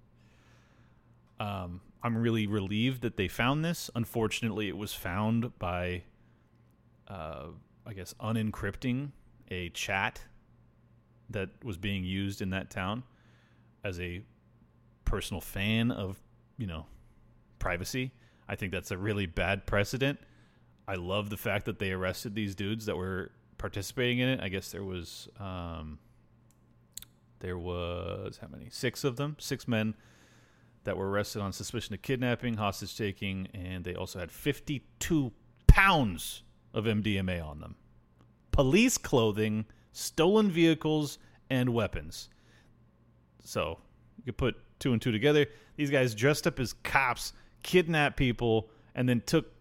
Um, 1.43 1.81
I'm 2.05 2.17
really 2.17 2.47
relieved 2.47 3.03
that 3.03 3.17
they 3.17 3.27
found 3.27 3.65
this. 3.65 3.91
Unfortunately, 3.97 4.69
it 4.69 4.77
was 4.77 4.95
found 4.95 5.59
by, 5.59 6.05
uh, 7.09 7.47
I 7.85 7.93
guess, 7.95 8.15
unencrypting 8.21 9.11
a 9.51 9.71
chat 9.71 10.21
that 11.31 11.49
was 11.65 11.77
being 11.77 12.05
used 12.05 12.43
in 12.43 12.51
that 12.51 12.71
town 12.71 13.03
as 13.83 13.99
a 13.99 14.23
personal 15.05 15.41
fan 15.41 15.91
of, 15.91 16.17
you 16.59 16.67
know, 16.69 16.87
privacy. 17.59 18.13
I 18.49 18.55
think 18.55 18.71
that's 18.71 18.93
a 18.93 18.99
really 18.99 19.27
bad 19.27 19.67
precedent. 19.67 20.21
I 20.87 20.95
love 20.95 21.29
the 21.29 21.37
fact 21.37 21.65
that 21.65 21.81
they 21.81 21.91
arrested 21.91 22.37
these 22.37 22.55
dudes 22.55 22.87
that 22.87 22.97
were 22.97 23.33
participating 23.59 24.21
in 24.21 24.29
it. 24.29 24.41
I 24.41 24.49
guess 24.49 24.71
there 24.71 24.85
was 24.85 25.29
um, 25.41 25.99
there 27.41 27.59
was 27.59 28.39
how 28.41 28.47
many? 28.49 28.69
Six 28.71 29.03
of 29.03 29.17
them, 29.17 29.37
six 29.41 29.67
men 29.67 29.95
that 30.85 30.97
were 30.97 31.09
arrested 31.11 31.41
on 31.41 31.53
suspicion 31.53 31.95
of 31.95 32.03
kidnapping, 32.03 32.57
hostage 32.57 32.97
taking, 32.97 33.49
and 33.55 33.85
they 33.85 33.95
also 33.95 34.19
had 34.19 34.31
52 34.31 35.33
pounds 35.67 36.43
of 36.75 36.85
MDMA 36.85 37.45
on 37.45 37.61
them. 37.61 37.77
Police 38.51 38.99
clothing, 38.99 39.65
stolen 39.93 40.51
vehicles, 40.51 41.19
and 41.49 41.71
weapons. 41.71 42.29
So 43.45 43.79
you 44.19 44.25
could 44.25 44.39
put 44.39 44.57
two 44.79 44.93
and 44.93 45.01
two 45.01 45.13
together. 45.13 45.47
These 45.77 45.91
guys 45.91 46.15
dressed 46.15 46.47
up 46.47 46.59
as 46.59 46.73
cops, 46.73 47.33
kidnapped 47.63 48.17
people, 48.17 48.71
and 48.95 49.09
then 49.09 49.23
took 49.25 49.53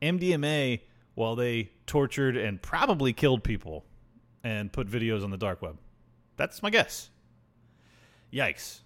MDMA 0.00 0.80
while 1.14 1.36
they 1.36 1.70
tortured 1.86 2.36
and 2.36 2.62
probably 2.62 3.12
killed 3.12 3.42
people 3.42 3.84
and 4.44 4.72
put 4.72 4.88
videos 4.88 5.24
on 5.24 5.30
the 5.30 5.36
dark 5.36 5.60
web. 5.60 5.78
That's 6.36 6.62
my 6.62 6.70
guess. 6.70 7.10
Yikes. 8.32 8.80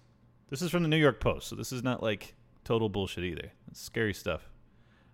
This 0.53 0.61
is 0.61 0.69
from 0.69 0.83
the 0.83 0.89
New 0.89 0.97
York 0.97 1.19
Post, 1.19 1.47
so 1.47 1.55
this 1.55 1.71
is 1.71 1.81
not 1.81 2.03
like 2.03 2.35
total 2.63 2.87
bullshit 2.87 3.23
either. 3.23 3.51
It's 3.71 3.81
scary 3.81 4.13
stuff. 4.13 4.51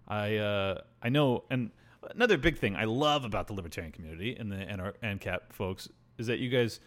I 0.05 0.35
uh, 0.35 0.81
I 1.01 1.07
know, 1.07 1.45
and 1.49 1.71
another 2.13 2.37
big 2.37 2.57
thing 2.57 2.75
I 2.75 2.83
love 2.83 3.23
about 3.23 3.47
the 3.47 3.53
libertarian 3.53 3.93
community 3.93 4.35
and 4.35 4.51
the 4.51 4.57
ANCAP 5.01 5.53
folks 5.53 5.87
is 6.17 6.27
that 6.27 6.39
you 6.39 6.49
guys 6.49 6.81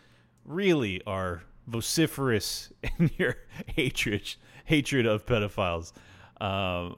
really 0.44 1.00
are 1.06 1.44
vociferous 1.66 2.70
in 2.98 3.10
your 3.16 3.36
hatred 3.68 4.34
hatred 4.66 5.06
of 5.06 5.24
pedophiles. 5.24 5.94
Um, 6.38 6.96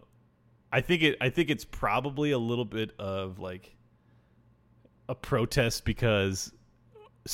I 0.72 0.80
think 0.80 1.04
it. 1.04 1.16
I 1.20 1.30
think 1.30 1.50
it's 1.50 1.64
probably 1.64 2.32
a 2.32 2.38
little 2.38 2.64
bit 2.64 2.98
of 2.98 3.38
like 3.38 3.76
a 5.08 5.14
protest 5.14 5.84
because 5.84 6.52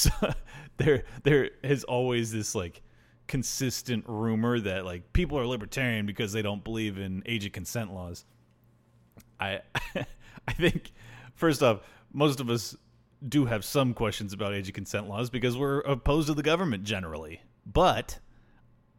there 0.77 1.05
there 1.23 1.51
is 1.63 1.85
always 1.85 2.33
this 2.33 2.55
like 2.55 2.83
consistent 3.31 4.05
rumor 4.09 4.59
that 4.59 4.85
like 4.85 5.13
people 5.13 5.39
are 5.39 5.47
libertarian 5.47 6.05
because 6.05 6.33
they 6.33 6.43
don't 6.43 6.65
believe 6.65 6.99
in 6.99 7.23
age 7.27 7.47
of 7.47 7.53
consent 7.53 7.95
laws. 7.95 8.25
I 9.39 9.61
I 10.49 10.53
think 10.53 10.91
first 11.37 11.63
off, 11.63 11.79
most 12.13 12.41
of 12.41 12.51
us 12.51 12.77
do 13.29 13.45
have 13.45 13.65
some 13.65 13.95
questions 13.95 14.33
about 14.33 14.53
age 14.53 14.67
of 14.67 14.75
consent 14.75 15.09
laws 15.09 15.31
because 15.31 15.57
we're 15.57 15.79
opposed 15.83 16.27
to 16.27 16.35
the 16.35 16.43
government 16.43 16.83
generally, 16.83 17.41
but 17.65 18.19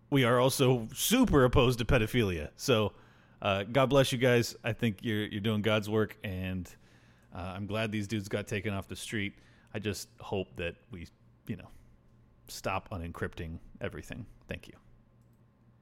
we 0.10 0.24
are 0.24 0.40
also 0.40 0.88
super 0.94 1.44
opposed 1.44 1.80
to 1.80 1.86
pedophilia. 1.86 2.52
So 2.56 2.94
uh, 3.42 3.64
God 3.64 3.88
bless 3.90 4.14
you 4.14 4.18
guys. 4.18 4.56
I 4.64 4.72
think 4.72 5.00
you're 5.02 5.26
you're 5.26 5.42
doing 5.42 5.62
God's 5.62 5.90
work, 5.90 6.16
and 6.24 6.74
uh, 7.36 7.52
I'm 7.54 7.66
glad 7.66 7.92
these 7.92 8.08
dudes 8.08 8.30
got 8.30 8.48
taken 8.48 8.74
off 8.74 8.88
the 8.88 8.96
street. 8.96 9.34
I 9.74 9.80
just 9.80 10.08
hope 10.22 10.56
that 10.56 10.76
we, 10.90 11.06
you 11.48 11.58
know, 11.58 11.68
stop 12.52 12.90
unencrypting 12.90 13.60
everything. 13.80 14.26
Thank 14.48 14.68
you. 14.68 14.74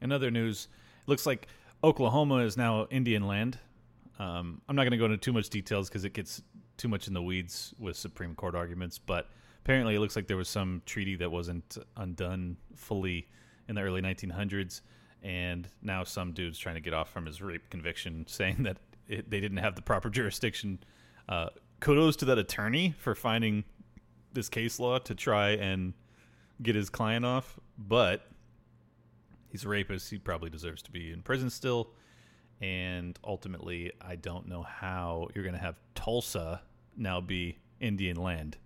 In 0.01 0.11
other 0.11 0.31
news, 0.31 0.67
it 1.01 1.09
looks 1.09 1.25
like 1.25 1.47
Oklahoma 1.83 2.37
is 2.37 2.57
now 2.57 2.87
Indian 2.89 3.27
land. 3.27 3.57
Um, 4.17 4.61
I'm 4.67 4.75
not 4.75 4.83
going 4.83 4.91
to 4.91 4.97
go 4.97 5.05
into 5.05 5.17
too 5.17 5.33
much 5.33 5.49
details 5.49 5.89
because 5.89 6.05
it 6.05 6.13
gets 6.13 6.41
too 6.77 6.87
much 6.87 7.07
in 7.07 7.13
the 7.13 7.21
weeds 7.21 7.73
with 7.79 7.95
Supreme 7.95 8.35
Court 8.35 8.55
arguments, 8.55 8.97
but 8.97 9.29
apparently 9.63 9.95
it 9.95 9.99
looks 9.99 10.15
like 10.15 10.27
there 10.27 10.37
was 10.37 10.49
some 10.49 10.81
treaty 10.85 11.15
that 11.17 11.31
wasn't 11.31 11.77
undone 11.97 12.57
fully 12.75 13.27
in 13.67 13.75
the 13.75 13.81
early 13.81 14.01
1900s 14.01 14.81
and 15.21 15.67
now 15.81 16.03
some 16.03 16.31
dude's 16.31 16.57
trying 16.57 16.75
to 16.75 16.81
get 16.81 16.93
off 16.93 17.09
from 17.09 17.25
his 17.25 17.41
rape 17.41 17.69
conviction, 17.69 18.25
saying 18.27 18.63
that 18.63 18.77
it, 19.07 19.29
they 19.29 19.39
didn't 19.39 19.57
have 19.57 19.75
the 19.75 19.81
proper 19.81 20.09
jurisdiction. 20.09 20.79
Uh, 21.27 21.49
kudos 21.79 22.15
to 22.17 22.25
that 22.25 22.37
attorney 22.37 22.93
for 22.97 23.15
finding 23.15 23.63
this 24.33 24.49
case 24.49 24.79
law 24.79 24.99
to 24.99 25.15
try 25.15 25.51
and 25.51 25.93
get 26.61 26.75
his 26.75 26.89
client 26.89 27.25
off, 27.25 27.59
but 27.77 28.27
he's 29.49 29.65
a 29.65 29.69
rapist. 29.69 30.09
He 30.09 30.17
probably 30.17 30.49
deserves 30.49 30.81
to 30.83 30.91
be 30.91 31.11
in 31.11 31.21
prison 31.21 31.49
still. 31.49 31.91
And 32.61 33.17
ultimately, 33.23 33.91
I 34.01 34.15
don't 34.15 34.47
know 34.47 34.63
how 34.63 35.29
you're 35.33 35.43
going 35.43 35.55
to 35.55 35.61
have 35.61 35.79
Tulsa 35.95 36.61
now 36.97 37.21
be 37.21 37.57
Indian 37.79 38.17
land, 38.17 38.57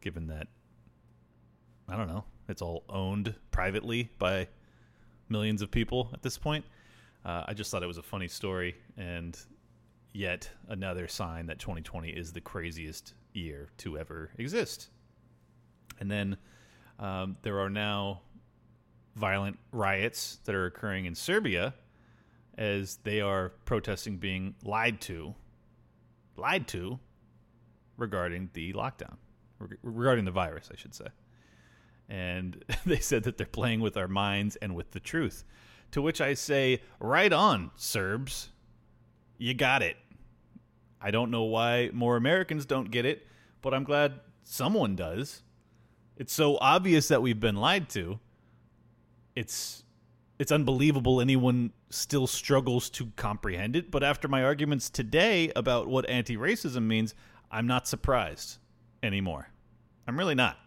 given 0.00 0.28
that, 0.28 0.46
I 1.88 1.96
don't 1.96 2.06
know, 2.06 2.24
it's 2.48 2.62
all 2.62 2.84
owned 2.88 3.34
privately 3.50 4.10
by 4.18 4.46
millions 5.28 5.62
of 5.62 5.70
people 5.70 6.10
at 6.12 6.22
this 6.22 6.38
point. 6.38 6.64
Uh, 7.24 7.44
I 7.46 7.54
just 7.54 7.70
thought 7.70 7.82
it 7.82 7.86
was 7.86 7.98
a 7.98 8.02
funny 8.02 8.28
story, 8.28 8.76
and 8.96 9.38
yet 10.12 10.48
another 10.68 11.08
sign 11.08 11.46
that 11.46 11.58
2020 11.58 12.10
is 12.10 12.32
the 12.32 12.40
craziest 12.40 13.14
year 13.32 13.70
to 13.78 13.98
ever 13.98 14.30
exist. 14.38 14.90
And 15.98 16.10
then 16.10 16.36
um, 17.00 17.36
there 17.42 17.58
are 17.58 17.70
now 17.70 18.20
violent 19.16 19.58
riots 19.72 20.38
that 20.44 20.54
are 20.54 20.66
occurring 20.66 21.06
in 21.06 21.14
Serbia 21.16 21.74
as 22.56 22.96
they 23.02 23.20
are 23.20 23.50
protesting 23.64 24.18
being 24.18 24.54
lied 24.64 25.00
to, 25.00 25.34
lied 26.36 26.68
to 26.68 27.00
regarding 27.96 28.50
the 28.52 28.72
lockdown, 28.74 29.16
regarding 29.82 30.24
the 30.24 30.30
virus, 30.30 30.70
I 30.72 30.76
should 30.76 30.94
say 30.94 31.06
and 32.10 32.62
they 32.84 32.98
said 32.98 33.22
that 33.22 33.38
they're 33.38 33.46
playing 33.46 33.80
with 33.80 33.96
our 33.96 34.08
minds 34.08 34.56
and 34.56 34.74
with 34.74 34.90
the 34.90 35.00
truth. 35.00 35.44
To 35.92 36.02
which 36.02 36.20
I 36.20 36.34
say, 36.34 36.82
right 36.98 37.32
on, 37.32 37.70
Serbs. 37.76 38.50
You 39.38 39.54
got 39.54 39.82
it. 39.82 39.96
I 41.00 41.10
don't 41.10 41.30
know 41.30 41.44
why 41.44 41.90
more 41.94 42.16
Americans 42.16 42.66
don't 42.66 42.90
get 42.90 43.06
it, 43.06 43.26
but 43.62 43.72
I'm 43.72 43.84
glad 43.84 44.20
someone 44.42 44.96
does. 44.96 45.42
It's 46.20 46.34
so 46.34 46.58
obvious 46.60 47.08
that 47.08 47.22
we've 47.22 47.40
been 47.40 47.56
lied 47.56 47.88
to. 47.90 48.20
It's 49.34 49.84
it's 50.38 50.52
unbelievable 50.52 51.18
anyone 51.18 51.72
still 51.88 52.26
struggles 52.26 52.90
to 52.90 53.06
comprehend 53.16 53.74
it. 53.74 53.90
But 53.90 54.04
after 54.04 54.28
my 54.28 54.44
arguments 54.44 54.90
today 54.90 55.50
about 55.56 55.88
what 55.88 56.06
anti 56.10 56.36
racism 56.36 56.82
means, 56.82 57.14
I'm 57.50 57.66
not 57.66 57.88
surprised 57.88 58.58
anymore. 59.02 59.48
I'm 60.06 60.18
really 60.18 60.34
not. 60.34 60.58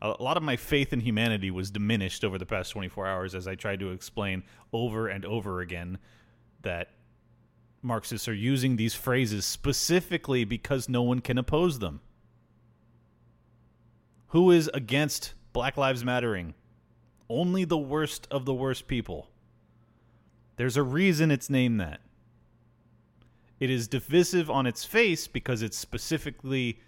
A 0.00 0.22
lot 0.22 0.38
of 0.38 0.42
my 0.42 0.56
faith 0.56 0.94
in 0.94 1.00
humanity 1.00 1.50
was 1.50 1.70
diminished 1.70 2.24
over 2.24 2.38
the 2.38 2.46
past 2.46 2.72
24 2.72 3.06
hours 3.06 3.34
as 3.34 3.46
I 3.46 3.56
tried 3.56 3.80
to 3.80 3.90
explain 3.90 4.42
over 4.72 5.06
and 5.06 5.26
over 5.26 5.60
again 5.60 5.98
that 6.62 6.92
Marxists 7.82 8.26
are 8.26 8.32
using 8.32 8.76
these 8.76 8.94
phrases 8.94 9.44
specifically 9.44 10.44
because 10.44 10.88
no 10.88 11.02
one 11.02 11.20
can 11.20 11.36
oppose 11.36 11.78
them. 11.78 12.00
Who 14.32 14.50
is 14.50 14.70
against 14.72 15.34
Black 15.52 15.76
Lives 15.76 16.06
Mattering? 16.06 16.54
Only 17.28 17.66
the 17.66 17.76
worst 17.76 18.26
of 18.30 18.46
the 18.46 18.54
worst 18.54 18.86
people. 18.86 19.28
There's 20.56 20.78
a 20.78 20.82
reason 20.82 21.30
it's 21.30 21.50
named 21.50 21.78
that. 21.80 22.00
It 23.60 23.68
is 23.68 23.88
divisive 23.88 24.48
on 24.50 24.66
its 24.66 24.86
face 24.86 25.28
because 25.28 25.60
it's 25.60 25.76
specifically 25.76 26.80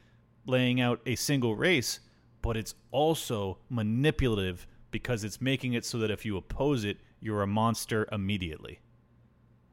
laying 0.47 0.81
out 0.81 1.03
a 1.05 1.17
single 1.17 1.55
race, 1.55 2.01
but 2.41 2.57
it's 2.57 2.77
also 2.93 3.59
manipulative 3.69 4.67
because 4.91 5.23
it's 5.23 5.43
making 5.43 5.75
it 5.75 5.85
so 5.85 5.99
that 5.99 6.11
if 6.11 6.25
you 6.25 6.39
oppose 6.39 6.83
it, 6.83 6.97
you're 7.21 7.43
a 7.43 7.47
monster 7.47 8.09
immediately. 8.11 8.81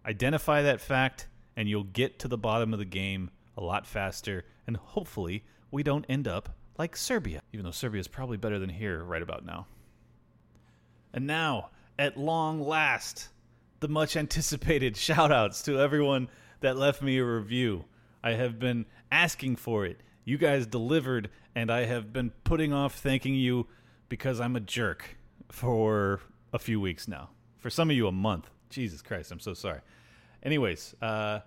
Identify 0.06 0.62
that 0.64 0.82
fact, 0.82 1.30
and 1.56 1.70
you'll 1.70 1.86
get 1.86 2.20
to 2.20 2.28
the 2.28 2.38
bottom 2.38 2.74
of 2.74 2.80
the 2.80 2.86
game 2.86 3.32
a 3.56 3.62
lot 3.62 3.88
faster, 3.88 4.44
and 4.68 4.76
hopefully, 4.76 5.46
we 5.72 5.84
don't 5.84 6.06
end 6.10 6.28
up 6.28 6.58
like 6.78 6.96
Serbia, 6.96 7.42
even 7.54 7.66
though 7.66 7.72
Serbia 7.72 8.00
is 8.00 8.08
probably 8.08 8.38
better 8.38 8.60
than 8.60 8.70
here 8.70 9.04
right 9.04 9.22
about 9.22 9.46
now. 9.46 9.68
And 11.14 11.28
now, 11.28 11.70
at 12.00 12.18
long 12.18 12.62
last, 12.62 13.30
the 13.80 13.88
much 13.88 14.16
anticipated 14.16 14.96
shout 14.98 15.32
outs 15.32 15.62
to 15.64 15.80
everyone 15.80 16.30
that 16.62 16.78
left 16.78 17.02
me 17.02 17.18
a 17.18 17.26
review. 17.26 17.86
I 18.24 18.32
have 18.32 18.60
been 18.60 18.86
asking 19.12 19.58
for 19.58 19.86
it. 19.86 20.00
You 20.24 20.38
guys 20.38 20.66
delivered, 20.68 21.30
and 21.56 21.72
I 21.72 21.86
have 21.86 22.14
been 22.14 22.32
putting 22.44 22.72
off 22.72 22.96
thanking 22.96 23.36
you 23.36 23.68
because 24.10 24.40
I'm 24.40 24.56
a 24.56 24.60
jerk 24.60 25.18
for 25.50 26.22
a 26.54 26.60
few 26.60 26.80
weeks 26.80 27.08
now. 27.08 27.30
For 27.58 27.70
some 27.70 27.90
of 27.90 27.96
you, 27.96 28.08
a 28.08 28.12
month. 28.12 28.50
Jesus 28.70 29.02
Christ, 29.02 29.32
I'm 29.32 29.40
so 29.40 29.54
sorry. 29.54 29.82
Anyways, 30.44 30.96
uh, 31.02 31.40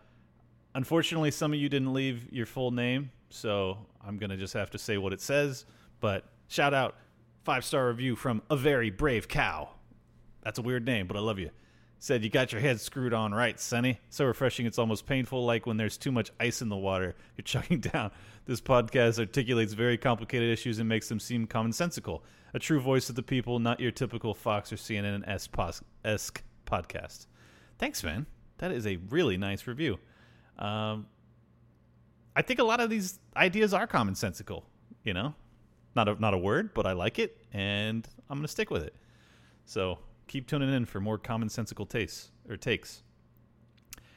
unfortunately, 0.75 1.31
some 1.31 1.53
of 1.53 1.59
you 1.59 1.69
didn't 1.69 1.93
leave 1.93 2.33
your 2.33 2.47
full 2.47 2.71
name, 2.71 3.11
so 3.35 3.79
I'm 4.07 4.19
to 4.31 4.37
just 4.37 4.55
have 4.55 4.71
to 4.71 4.79
say 4.79 4.97
what 4.97 5.13
it 5.13 5.21
says. 5.21 5.67
But 6.01 6.25
shout 6.49 6.75
out, 6.75 6.97
five 7.45 7.65
star 7.65 7.89
review 7.89 8.17
from 8.17 8.43
A 8.51 8.57
Very 8.57 8.91
Brave 8.91 9.29
Cow. 9.29 9.71
That's 10.43 10.59
a 10.59 10.63
weird 10.63 10.85
name, 10.87 11.07
but 11.07 11.17
I 11.17 11.21
love 11.21 11.39
you. 11.39 11.51
Said 11.99 12.23
you 12.23 12.29
got 12.29 12.53
your 12.53 12.61
head 12.61 12.81
screwed 12.81 13.15
on 13.15 13.33
right, 13.33 13.59
Sonny. 13.59 13.99
So 14.11 14.27
refreshing, 14.27 14.67
it's 14.67 14.79
almost 14.79 15.07
painful, 15.07 15.45
like 15.45 15.67
when 15.67 15.79
there's 15.79 15.97
too 15.97 16.13
much 16.13 16.31
ice 16.39 16.61
in 16.61 16.69
the 16.69 16.77
water 16.77 17.17
you're 17.37 17.43
chugging 17.45 17.81
down. 17.81 18.11
This 18.47 18.61
podcast 18.61 19.19
articulates 19.19 19.73
very 19.73 19.97
complicated 19.97 20.51
issues 20.51 20.79
and 20.79 20.89
makes 20.89 21.09
them 21.09 21.19
seem 21.19 21.47
commonsensical. 21.47 22.21
A 22.53 22.59
true 22.59 22.79
voice 22.79 23.09
of 23.09 23.17
the 23.17 23.23
people, 23.23 23.59
not 23.59 23.81
your 23.81 23.91
typical 23.91 24.35
Fox 24.35 24.73
or 24.73 24.77
CNN 24.77 25.27
esque 25.27 26.43
podcast. 26.67 27.27
Thanks, 27.79 28.05
man. 28.05 28.27
That 28.59 28.71
is 28.71 28.87
a 28.87 28.97
really 29.09 29.37
nice 29.37 29.67
review. 29.67 29.99
Um, 30.59 31.07
I 32.37 32.43
think 32.43 32.59
a 32.59 32.65
lot 32.65 32.81
of 32.81 32.91
these 32.91 33.19
ideas 33.37 33.73
are 33.73 33.87
commonsensical. 33.87 34.65
You 35.03 35.15
know, 35.15 35.35
not 35.95 36.09
a 36.09 36.15
not 36.15 36.35
a 36.35 36.39
word, 36.39 36.75
but 36.75 36.87
I 36.87 36.93
like 36.93 37.19
it, 37.19 37.37
and 37.53 38.07
I'm 38.29 38.39
gonna 38.39 38.49
stick 38.49 38.71
with 38.71 38.83
it. 38.83 38.95
So 39.67 39.99
keep 40.27 40.49
tuning 40.49 40.73
in 40.73 40.85
for 40.87 41.01
more 41.01 41.19
commonsensical 41.19 41.89
tastes 41.89 42.31
or 42.49 42.57
takes. 42.57 43.03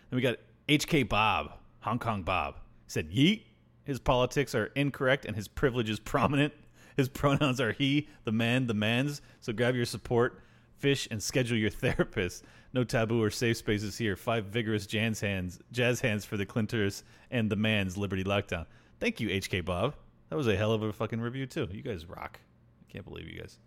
Then 0.09 0.15
we 0.15 0.21
got 0.21 0.37
HK 0.67 1.07
Bob, 1.09 1.53
Hong 1.81 1.99
Kong 1.99 2.23
Bob 2.23 2.59
said, 2.87 3.11
"Yeet." 3.11 3.43
His 3.83 3.99
politics 3.99 4.53
are 4.53 4.65
incorrect 4.75 5.23
and 5.23 5.33
his 5.33 5.47
privilege 5.47 5.89
is 5.89 5.97
prominent. 5.97 6.53
His 6.97 7.07
pronouns 7.21 7.61
are 7.61 7.71
he, 7.71 8.09
the 8.25 8.33
man, 8.33 8.67
the 8.67 8.73
man's. 8.73 9.21
So 9.39 9.53
grab 9.53 9.75
your 9.75 9.85
support, 9.85 10.41
fish, 10.77 11.07
and 11.11 11.21
schedule 11.21 11.57
your 11.57 11.69
therapist. 11.71 12.43
No 12.73 12.83
taboo 12.83 13.21
or 13.21 13.29
safe 13.29 13.57
spaces 13.57 13.97
here. 13.97 14.15
Five 14.15 14.45
vigorous 14.45 14.85
jazz 14.85 15.19
hands, 15.19 15.59
jazz 15.71 16.01
hands 16.01 16.25
for 16.25 16.37
the 16.37 16.45
Clinters 16.45 17.03
and 17.31 17.49
the 17.49 17.55
man's 17.55 17.97
Liberty 17.97 18.23
Lockdown. 18.23 18.65
Thank 18.99 19.19
you, 19.19 19.29
HK 19.29 19.65
Bob. 19.65 19.95
That 20.29 20.35
was 20.35 20.47
a 20.47 20.55
hell 20.55 20.73
of 20.73 20.83
a 20.83 20.91
fucking 20.91 21.21
review 21.21 21.45
too. 21.45 21.67
You 21.71 21.81
guys 21.81 22.05
rock. 22.05 22.39
I 22.81 22.91
can't 22.91 23.05
believe 23.05 23.27
you 23.27 23.39
guys. 23.39 23.59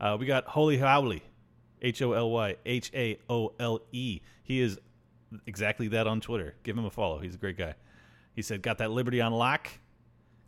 Uh, 0.00 0.16
we 0.18 0.26
got 0.26 0.46
Holy 0.46 0.78
Haole, 0.78 1.20
H 1.80 2.02
O 2.02 2.12
L 2.12 2.30
Y 2.30 2.56
H 2.66 2.90
A 2.94 3.18
O 3.28 3.52
L 3.60 3.80
E. 3.92 4.20
He 4.42 4.60
is 4.60 4.78
exactly 5.46 5.88
that 5.88 6.06
on 6.06 6.20
Twitter. 6.20 6.56
Give 6.64 6.76
him 6.76 6.84
a 6.84 6.90
follow. 6.90 7.18
He's 7.20 7.36
a 7.36 7.38
great 7.38 7.56
guy. 7.56 7.74
He 8.34 8.42
said, 8.42 8.62
"Got 8.62 8.78
that 8.78 8.90
liberty 8.90 9.20
on 9.20 9.32
lock." 9.32 9.68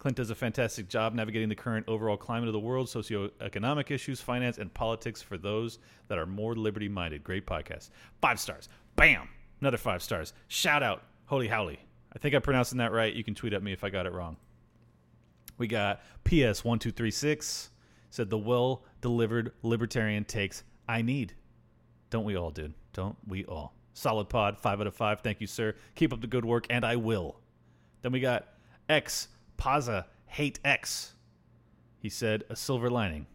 Clint 0.04 0.18
does 0.18 0.28
a 0.28 0.34
fantastic 0.34 0.86
job 0.86 1.14
navigating 1.14 1.48
the 1.48 1.54
current 1.54 1.88
overall 1.88 2.18
climate 2.18 2.46
of 2.46 2.52
the 2.52 2.60
world, 2.60 2.88
socioeconomic 2.88 3.90
issues, 3.90 4.20
finance, 4.20 4.58
and 4.58 4.74
politics 4.74 5.22
for 5.22 5.38
those 5.38 5.78
that 6.08 6.18
are 6.18 6.26
more 6.26 6.54
liberty 6.54 6.90
minded. 6.90 7.24
Great 7.24 7.46
podcast. 7.46 7.88
Five 8.20 8.38
stars. 8.38 8.68
Bam! 8.96 9.30
Another 9.62 9.78
five 9.78 10.02
stars. 10.02 10.34
Shout 10.48 10.82
out, 10.82 11.04
Holy 11.24 11.48
Haole. 11.48 11.70
I 11.70 12.18
think 12.18 12.34
I'm 12.34 12.42
pronouncing 12.42 12.76
that 12.80 12.92
right. 12.92 13.14
You 13.14 13.24
can 13.24 13.34
tweet 13.34 13.54
at 13.54 13.62
me 13.62 13.72
if 13.72 13.82
I 13.82 13.88
got 13.88 14.04
it 14.04 14.12
wrong. 14.12 14.36
We 15.56 15.68
got 15.68 16.02
PS1236 16.26 17.68
said 18.10 18.28
the 18.28 18.36
well 18.36 18.84
delivered 19.00 19.52
libertarian 19.62 20.26
takes 20.26 20.64
I 20.86 21.00
need. 21.00 21.32
Don't 22.10 22.24
we 22.24 22.36
all, 22.36 22.50
dude? 22.50 22.74
Don't 22.92 23.16
we 23.26 23.46
all? 23.46 23.72
Solid 23.94 24.28
pod, 24.28 24.58
five 24.60 24.82
out 24.82 24.86
of 24.86 24.94
five. 24.94 25.22
Thank 25.22 25.40
you, 25.40 25.46
sir. 25.46 25.74
Keep 25.94 26.12
up 26.12 26.20
the 26.20 26.26
good 26.26 26.44
work, 26.44 26.66
and 26.68 26.84
I 26.84 26.96
will. 26.96 27.40
Then 28.02 28.12
we 28.12 28.20
got 28.20 28.48
X 28.86 29.28
Paza 29.56 30.06
hate 30.26 30.58
X. 30.64 31.14
He 31.98 32.08
said, 32.08 32.44
a 32.50 32.56
silver 32.56 32.90
lining. 32.90 33.26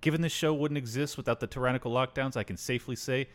Given 0.00 0.20
this 0.20 0.32
show 0.32 0.54
wouldn't 0.54 0.78
exist 0.78 1.16
without 1.16 1.40
the 1.40 1.46
tyrannical 1.46 1.92
lockdowns, 1.92 2.36
I 2.36 2.42
can 2.42 2.56
safely 2.56 2.96
say 2.96 3.28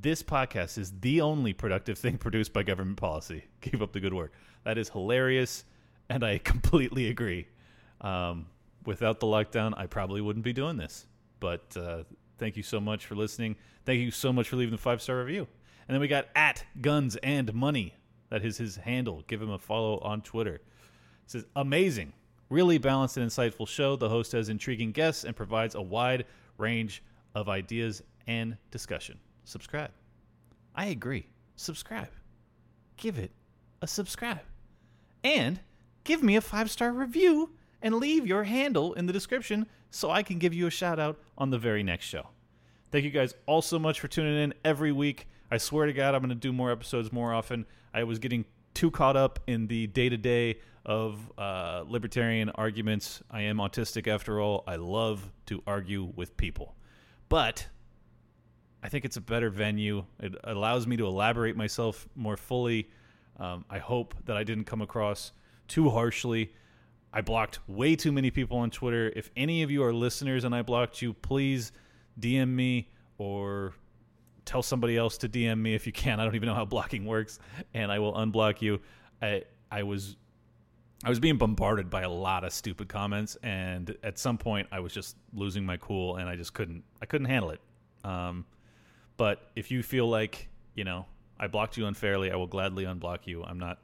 this 0.00 0.22
podcast 0.22 0.78
is 0.78 0.92
the 1.00 1.20
only 1.20 1.52
productive 1.52 1.98
thing 1.98 2.18
produced 2.18 2.52
by 2.52 2.62
government 2.62 2.98
policy. 2.98 3.44
Keep 3.60 3.82
up 3.82 3.92
the 3.92 4.00
good 4.00 4.14
work. 4.14 4.32
That 4.64 4.78
is 4.78 4.88
hilarious, 4.88 5.64
and 6.08 6.24
I 6.24 6.38
completely 6.44 7.08
agree. 7.08 7.48
Um, 8.00 8.46
without 8.84 9.20
the 9.20 9.26
lockdown, 9.26 9.74
I 9.76 9.86
probably 9.86 10.20
wouldn't 10.20 10.44
be 10.44 10.52
doing 10.52 10.76
this. 10.76 11.06
But 11.40 11.76
uh, 11.76 12.04
thank 12.38 12.56
you 12.56 12.62
so 12.62 12.80
much 12.80 13.06
for 13.06 13.14
listening. 13.14 13.56
Thank 13.84 14.00
you 14.00 14.10
so 14.10 14.32
much 14.32 14.48
for 14.48 14.56
leaving 14.56 14.72
the 14.72 14.78
five 14.78 15.02
star 15.02 15.18
review. 15.18 15.46
And 15.86 15.94
then 15.94 16.00
we 16.00 16.08
got 16.08 16.26
at 16.34 16.64
Guns 16.80 17.16
and 17.16 17.52
Money. 17.54 17.94
That 18.30 18.44
is 18.44 18.58
his 18.58 18.76
handle. 18.76 19.24
Give 19.26 19.40
him 19.40 19.50
a 19.50 19.58
follow 19.58 19.98
on 20.00 20.20
Twitter 20.20 20.60
says 21.28 21.44
amazing, 21.54 22.12
really 22.50 22.78
balanced 22.78 23.16
and 23.16 23.30
insightful 23.30 23.68
show. 23.68 23.96
The 23.96 24.08
host 24.08 24.32
has 24.32 24.48
intriguing 24.48 24.92
guests 24.92 25.24
and 25.24 25.36
provides 25.36 25.74
a 25.74 25.82
wide 25.82 26.24
range 26.56 27.02
of 27.34 27.48
ideas 27.48 28.02
and 28.26 28.56
discussion. 28.70 29.18
Subscribe. 29.44 29.90
I 30.74 30.86
agree. 30.86 31.26
Subscribe. 31.56 32.10
Give 32.96 33.18
it 33.18 33.30
a 33.80 33.86
subscribe. 33.86 34.40
And 35.22 35.60
give 36.04 36.22
me 36.22 36.36
a 36.36 36.40
five 36.40 36.70
star 36.70 36.92
review 36.92 37.50
and 37.82 37.94
leave 37.94 38.26
your 38.26 38.44
handle 38.44 38.94
in 38.94 39.06
the 39.06 39.12
description 39.12 39.66
so 39.90 40.10
I 40.10 40.22
can 40.22 40.38
give 40.38 40.54
you 40.54 40.66
a 40.66 40.70
shout 40.70 40.98
out 40.98 41.18
on 41.36 41.50
the 41.50 41.58
very 41.58 41.82
next 41.82 42.06
show. 42.06 42.28
Thank 42.90 43.04
you 43.04 43.10
guys 43.10 43.34
all 43.46 43.62
so 43.62 43.78
much 43.78 44.00
for 44.00 44.08
tuning 44.08 44.42
in 44.42 44.54
every 44.64 44.92
week. 44.92 45.28
I 45.50 45.58
swear 45.58 45.86
to 45.86 45.92
God, 45.92 46.14
I'm 46.14 46.20
going 46.20 46.30
to 46.30 46.34
do 46.34 46.52
more 46.52 46.70
episodes 46.70 47.12
more 47.12 47.32
often. 47.32 47.66
I 47.92 48.04
was 48.04 48.18
getting 48.18 48.44
too 48.74 48.90
caught 48.90 49.16
up 49.16 49.40
in 49.46 49.66
the 49.66 49.86
day 49.88 50.08
to 50.08 50.16
day 50.16 50.58
of 50.88 51.30
uh, 51.36 51.84
libertarian 51.86 52.48
arguments. 52.48 53.22
I 53.30 53.42
am 53.42 53.58
autistic 53.58 54.08
after 54.08 54.40
all. 54.40 54.64
I 54.66 54.76
love 54.76 55.30
to 55.46 55.62
argue 55.66 56.10
with 56.16 56.34
people. 56.38 56.74
But 57.28 57.66
I 58.82 58.88
think 58.88 59.04
it's 59.04 59.18
a 59.18 59.20
better 59.20 59.50
venue. 59.50 60.06
It 60.18 60.34
allows 60.44 60.86
me 60.86 60.96
to 60.96 61.06
elaborate 61.06 61.56
myself 61.56 62.08
more 62.16 62.38
fully. 62.38 62.88
Um, 63.38 63.66
I 63.68 63.78
hope 63.78 64.14
that 64.24 64.38
I 64.38 64.44
didn't 64.44 64.64
come 64.64 64.80
across 64.80 65.32
too 65.68 65.90
harshly. 65.90 66.54
I 67.12 67.20
blocked 67.20 67.58
way 67.68 67.94
too 67.94 68.10
many 68.10 68.30
people 68.30 68.56
on 68.56 68.70
Twitter. 68.70 69.12
If 69.14 69.30
any 69.36 69.62
of 69.62 69.70
you 69.70 69.84
are 69.84 69.92
listeners 69.92 70.44
and 70.44 70.54
I 70.54 70.62
blocked 70.62 71.02
you, 71.02 71.12
please 71.12 71.70
DM 72.18 72.48
me 72.48 72.88
or 73.18 73.74
tell 74.46 74.62
somebody 74.62 74.96
else 74.96 75.18
to 75.18 75.28
DM 75.28 75.58
me 75.60 75.74
if 75.74 75.86
you 75.86 75.92
can. 75.92 76.18
I 76.18 76.24
don't 76.24 76.34
even 76.34 76.46
know 76.48 76.54
how 76.54 76.64
blocking 76.64 77.04
works, 77.04 77.38
and 77.74 77.92
I 77.92 77.98
will 77.98 78.14
unblock 78.14 78.62
you. 78.62 78.80
I 79.20 79.42
I 79.70 79.82
was 79.82 80.16
I 81.04 81.08
was 81.08 81.20
being 81.20 81.36
bombarded 81.36 81.90
by 81.90 82.02
a 82.02 82.10
lot 82.10 82.42
of 82.42 82.52
stupid 82.52 82.88
comments, 82.88 83.36
and 83.42 83.96
at 84.02 84.18
some 84.18 84.36
point, 84.36 84.66
I 84.72 84.80
was 84.80 84.92
just 84.92 85.16
losing 85.32 85.64
my 85.64 85.76
cool, 85.76 86.16
and 86.16 86.28
I 86.28 86.34
just 86.34 86.54
couldn't. 86.54 86.82
I 87.00 87.06
couldn't 87.06 87.28
handle 87.28 87.50
it. 87.50 87.60
Um, 88.04 88.44
but 89.16 89.50
if 89.54 89.70
you 89.70 89.82
feel 89.82 90.08
like 90.08 90.48
you 90.74 90.84
know 90.84 91.06
I 91.38 91.46
blocked 91.46 91.76
you 91.76 91.86
unfairly, 91.86 92.32
I 92.32 92.36
will 92.36 92.48
gladly 92.48 92.84
unblock 92.84 93.26
you. 93.26 93.44
I'm 93.44 93.58
not. 93.58 93.78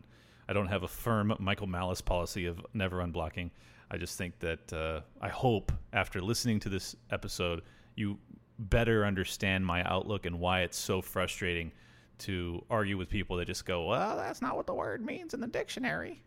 I 0.49 0.53
don't 0.53 0.67
have 0.67 0.83
a 0.83 0.89
firm 0.89 1.35
Michael 1.39 1.69
Malice 1.69 2.01
policy 2.01 2.47
of 2.47 2.61
never 2.75 2.99
unblocking. 2.99 3.51
I 3.91 3.97
just 3.97 4.19
think 4.19 4.39
that 4.41 4.73
uh, 4.73 5.01
I 5.21 5.29
hope 5.29 5.73
after 5.93 6.21
listening 6.21 6.59
to 6.61 6.69
this 6.69 6.97
episode, 7.11 7.63
you 7.95 8.19
better 8.59 9.07
understand 9.07 9.65
my 9.65 9.85
outlook 9.85 10.27
and 10.27 10.39
why 10.41 10.63
it's 10.63 10.77
so 10.77 11.01
frustrating 11.01 11.71
to 12.17 12.65
argue 12.71 12.97
with 12.97 13.09
people 13.09 13.37
that 13.37 13.47
just 13.47 13.65
go, 13.65 13.87
well, 13.87 14.17
that's 14.17 14.43
not 14.43 14.57
what 14.57 14.67
the 14.67 14.75
word 14.75 15.05
means 15.05 15.35
in 15.35 15.41
the 15.41 15.47
dictionary. 15.47 16.23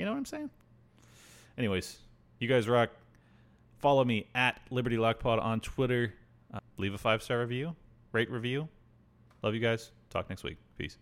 You 0.00 0.06
know 0.06 0.12
what 0.12 0.18
I'm 0.18 0.24
saying? 0.24 0.48
Anyways, 1.58 1.98
you 2.38 2.48
guys 2.48 2.66
rock. 2.66 2.88
Follow 3.80 4.02
me 4.02 4.26
at 4.34 4.58
Liberty 4.70 4.96
Lockpod 4.96 5.42
on 5.42 5.60
Twitter. 5.60 6.14
Uh, 6.54 6.60
leave 6.78 6.94
a 6.94 6.98
five 6.98 7.22
star 7.22 7.40
review, 7.40 7.76
rate 8.12 8.30
review. 8.30 8.66
Love 9.42 9.52
you 9.52 9.60
guys. 9.60 9.90
Talk 10.08 10.30
next 10.30 10.42
week. 10.42 10.56
Peace. 10.78 10.96